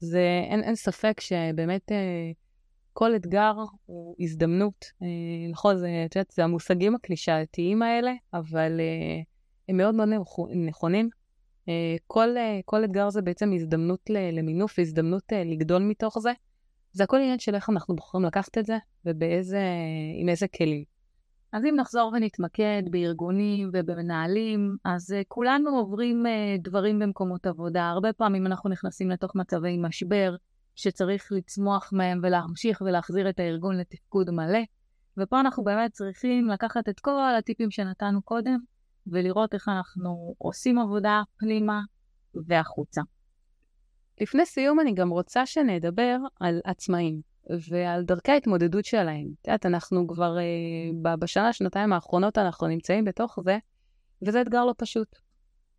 זה, 0.00 0.44
אין, 0.50 0.62
אין 0.62 0.74
ספק 0.74 1.20
שבאמת 1.20 1.92
כל 2.92 3.16
אתגר 3.16 3.52
הוא 3.86 4.14
הזדמנות. 4.20 4.84
אה, 5.02 5.06
נכון, 5.50 5.78
זה, 5.78 6.02
את 6.06 6.16
יודעת, 6.16 6.30
זה 6.30 6.44
המושגים 6.44 6.94
הקלישאתיים 6.94 7.82
האלה, 7.82 8.12
אבל 8.34 8.80
אה, 8.80 9.20
הם 9.68 9.76
מאוד 9.76 9.94
מאוד 9.94 10.08
נכונים. 10.66 11.08
אה, 11.68 11.96
כל, 12.06 12.28
כל 12.64 12.84
אתגר 12.84 13.10
זה 13.10 13.22
בעצם 13.22 13.52
הזדמנות 13.52 14.10
למינוף, 14.32 14.78
הזדמנות 14.78 15.32
לגדול 15.44 15.82
מתוך 15.82 16.18
זה. 16.18 16.32
זה 16.92 17.04
הכל 17.04 17.16
עניין 17.16 17.38
של 17.38 17.54
איך 17.54 17.70
אנחנו 17.70 17.96
בוחרים 17.96 18.24
לקחת 18.24 18.58
את 18.58 18.66
זה, 18.66 18.78
ובאיזה, 19.04 19.60
עם 20.20 20.28
איזה 20.28 20.48
כלים. 20.48 20.91
אז 21.52 21.64
אם 21.64 21.74
נחזור 21.76 22.12
ונתמקד 22.14 22.82
בארגונים 22.90 23.70
ובמנהלים, 23.72 24.76
אז 24.84 25.10
uh, 25.10 25.24
כולנו 25.28 25.70
עוברים 25.70 26.26
uh, 26.26 26.62
דברים 26.62 26.98
במקומות 26.98 27.46
עבודה. 27.46 27.88
הרבה 27.88 28.12
פעמים 28.12 28.46
אנחנו 28.46 28.70
נכנסים 28.70 29.10
לתוך 29.10 29.36
מצבי 29.36 29.78
משבר, 29.78 30.36
שצריך 30.74 31.28
לצמוח 31.30 31.90
מהם 31.92 32.20
ולהמשיך 32.22 32.80
ולהחזיר 32.80 33.28
את 33.28 33.40
הארגון 33.40 33.76
לתפקוד 33.76 34.30
מלא. 34.30 34.58
ופה 35.16 35.40
אנחנו 35.40 35.64
באמת 35.64 35.92
צריכים 35.92 36.48
לקחת 36.48 36.88
את 36.88 37.00
כל 37.00 37.34
הטיפים 37.38 37.70
שנתנו 37.70 38.22
קודם, 38.22 38.58
ולראות 39.06 39.54
איך 39.54 39.68
אנחנו 39.68 40.34
עושים 40.38 40.78
עבודה 40.78 41.22
פנימה 41.38 41.80
והחוצה. 42.46 43.02
לפני 44.20 44.46
סיום 44.46 44.80
אני 44.80 44.94
גם 44.94 45.08
רוצה 45.08 45.46
שנדבר 45.46 46.16
על 46.40 46.60
עצמאים 46.64 47.20
ועל 47.68 48.04
דרכי 48.04 48.32
ההתמודדות 48.32 48.84
שלהם. 48.84 49.26
את 49.42 49.46
יודעת, 49.48 49.66
אנחנו 49.66 50.06
כבר 50.06 50.38
אה, 50.38 51.16
בשנה, 51.16 51.52
שנתיים 51.52 51.92
האחרונות 51.92 52.38
אנחנו 52.38 52.66
נמצאים 52.66 53.04
בתוך 53.04 53.38
זה, 53.44 53.58
וזה 54.22 54.40
אתגר 54.40 54.64
לא 54.64 54.74
פשוט. 54.78 55.16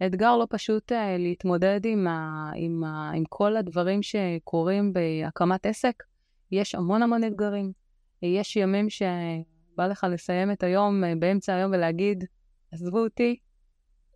אתגר 0.06 0.38
לא 0.38 0.48
פשוט 0.50 0.92
uh, 0.92 0.96
להתמודד 1.20 1.80
עם, 1.86 2.08
ה, 2.08 2.52
עם, 2.56 2.84
ה, 2.84 3.12
עם 3.16 3.24
כל 3.30 3.58
הדברים 3.58 4.00
שקורים 4.04 4.94
בהקמת 4.94 5.66
עסק. 5.66 6.04
יש 6.52 6.76
המון 6.76 7.04
המון 7.04 7.24
אתגרים. 7.24 7.72
יש 8.22 8.56
ימים 8.56 8.90
שבא 8.90 9.88
לך 9.88 10.08
לסיים 10.10 10.52
את 10.52 10.64
היום 10.64 11.04
uh, 11.04 11.08
באמצע 11.20 11.56
היום 11.56 11.72
ולהגיד, 11.72 12.24
עזבו 12.72 13.00
אותי, 13.00 13.36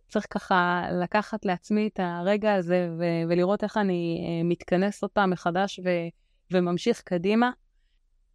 צריך 0.08 0.26
ככה 0.30 0.82
לקחת 1.02 1.44
לעצמי 1.44 1.86
את 1.86 2.00
הרגע 2.02 2.54
הזה 2.54 2.88
ו- 2.98 3.28
ולראות 3.28 3.64
איך 3.64 3.76
אני 3.76 4.18
uh, 4.20 4.46
מתכנס 4.46 5.02
עוד 5.02 5.10
פעם 5.10 5.30
מחדש 5.30 5.80
ו- 5.84 6.08
וממשיך 6.50 7.02
קדימה. 7.02 7.50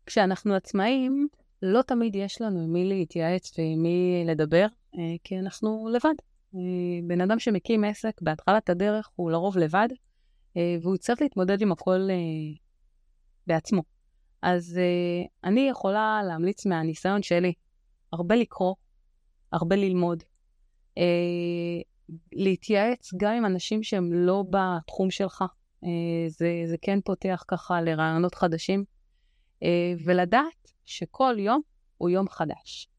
כשאנחנו 0.05 0.53
עצמאים, 0.55 1.27
לא 1.61 1.81
תמיד 1.81 2.15
יש 2.15 2.41
לנו 2.41 2.59
עם 2.63 2.73
מי 2.73 2.85
להתייעץ 2.85 3.53
ועם 3.57 3.83
מי 3.83 4.23
לדבר, 4.27 4.65
uh, 4.95 4.97
כי 5.23 5.39
אנחנו 5.39 5.89
לבד. 5.93 6.13
אה, 6.55 6.59
בן 7.07 7.21
אדם 7.21 7.39
שמקים 7.39 7.83
עסק 7.83 8.21
בהתחלת 8.21 8.69
הדרך 8.69 9.09
הוא 9.15 9.31
לרוב 9.31 9.57
לבד, 9.57 9.87
אה, 10.57 10.75
והוא 10.81 10.97
צריך 10.97 11.21
להתמודד 11.21 11.61
עם 11.61 11.71
הכל 11.71 12.07
אה, 12.09 12.15
בעצמו. 13.47 13.81
אז 14.41 14.79
אני 15.43 15.69
יכולה 15.69 16.21
להמליץ 16.27 16.65
מהניסיון 16.65 17.23
שלי 17.23 17.53
הרבה 18.13 18.35
לקרוא, 18.35 18.75
הרבה 19.51 19.75
ללמוד, 19.75 20.23
להתייעץ 22.33 23.13
גם 23.17 23.33
עם 23.33 23.45
אנשים 23.45 23.83
שהם 23.83 24.13
לא 24.13 24.43
בתחום 24.49 25.11
שלך. 25.11 25.43
זה, 26.27 26.63
זה 26.65 26.75
כן 26.81 27.01
פותח 27.01 27.43
ככה 27.47 27.81
לרעיונות 27.81 28.35
חדשים, 28.35 28.83
ולדעת 30.05 30.71
שכל 30.85 31.35
יום 31.39 31.61
הוא 31.97 32.09
יום 32.09 32.29
חדש. 32.29 32.89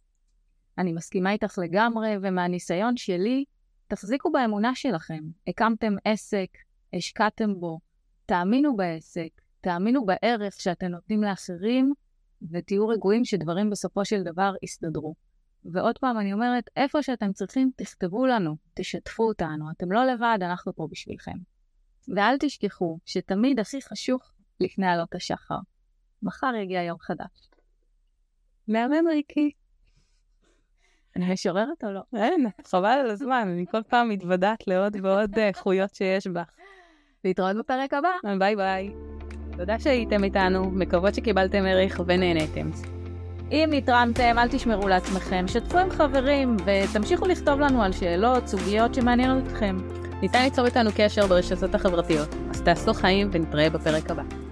אני 0.79 0.92
מסכימה 0.92 1.33
איתך 1.33 1.59
לגמרי, 1.62 2.16
ומהניסיון 2.23 2.97
שלי, 2.97 3.44
תחזיקו 3.88 4.33
באמונה 4.33 4.75
שלכם. 4.75 5.25
הקמתם 5.49 5.94
עסק, 6.05 6.49
השקעתם 6.92 7.61
בו, 7.61 7.79
תאמינו 8.27 8.77
בעסק, 8.77 9.29
תאמינו 9.61 10.07
בערך 10.07 10.61
שאתם 10.61 10.87
נותנים 10.87 11.23
לאחרים, 11.23 11.92
ותהיו 12.51 12.88
רגועים 12.88 13.25
שדברים 13.25 13.70
בסופו 13.70 14.05
של 14.05 14.23
דבר 14.23 14.55
יסתדרו. 14.62 15.14
ועוד 15.64 15.99
פעם, 15.99 16.18
אני 16.18 16.33
אומרת, 16.33 16.64
איפה 16.77 17.03
שאתם 17.03 17.33
צריכים, 17.33 17.70
תכתבו 17.77 18.27
לנו, 18.27 18.57
תשתפו 18.75 19.23
אותנו, 19.23 19.70
אתם 19.70 19.92
לא 19.92 20.07
לבד, 20.07 20.38
אנחנו 20.40 20.75
פה 20.75 20.88
בשבילכם. 20.90 21.37
ואל 22.08 22.36
תשכחו 22.40 22.98
שתמיד 23.06 23.60
הכי 23.60 23.82
חשוך 23.82 24.32
לפני 24.60 24.86
עלות 24.86 25.14
השחר. 25.14 25.58
מחר 26.22 26.52
יגיע 26.62 26.82
יום 26.82 26.98
חדש. 26.98 27.50
מהמם 28.68 29.08
ריקי. 29.08 29.50
אני 31.16 31.32
משוררת 31.32 31.84
או 31.84 31.90
לא? 31.92 32.00
אין, 32.16 32.46
חבל 32.66 32.86
על 32.86 33.10
הזמן, 33.10 33.48
אני 33.48 33.64
כל 33.70 33.82
פעם 33.82 34.08
מתוודעת 34.08 34.66
לעוד 34.66 34.96
ועוד 35.02 35.38
איכויות 35.38 35.94
שיש 35.94 36.26
בה. 36.26 36.42
להתראות 37.24 37.56
בפרק 37.56 37.94
הבא. 37.94 38.08
ביי 38.38 38.56
ביי. 38.56 38.90
תודה 39.56 39.78
שהייתם 39.78 40.24
איתנו, 40.24 40.70
מקוות 40.70 41.14
שקיבלתם 41.14 41.64
ערך 41.64 42.00
ונהניתם. 42.06 42.70
אם 43.50 43.68
נתרמתם, 43.72 44.38
אל 44.38 44.48
תשמרו 44.48 44.88
לעצמכם, 44.88 45.44
שתפו 45.48 45.78
עם 45.78 45.90
חברים 45.90 46.56
ותמשיכו 46.66 47.26
לכתוב 47.26 47.60
לנו 47.60 47.82
על 47.82 47.92
שאלות, 47.92 48.46
סוגיות 48.46 48.94
שמעניינות 48.94 49.46
אתכם. 49.46 50.03
ניתן 50.24 50.42
ליצור 50.42 50.66
איתנו 50.66 50.90
קשר 50.96 51.26
ברשתות 51.26 51.74
החברתיות, 51.74 52.28
אז 52.50 52.62
תעשו 52.62 52.94
חיים 52.94 53.30
ונתראה 53.32 53.70
בפרק 53.70 54.10
הבא. 54.10 54.43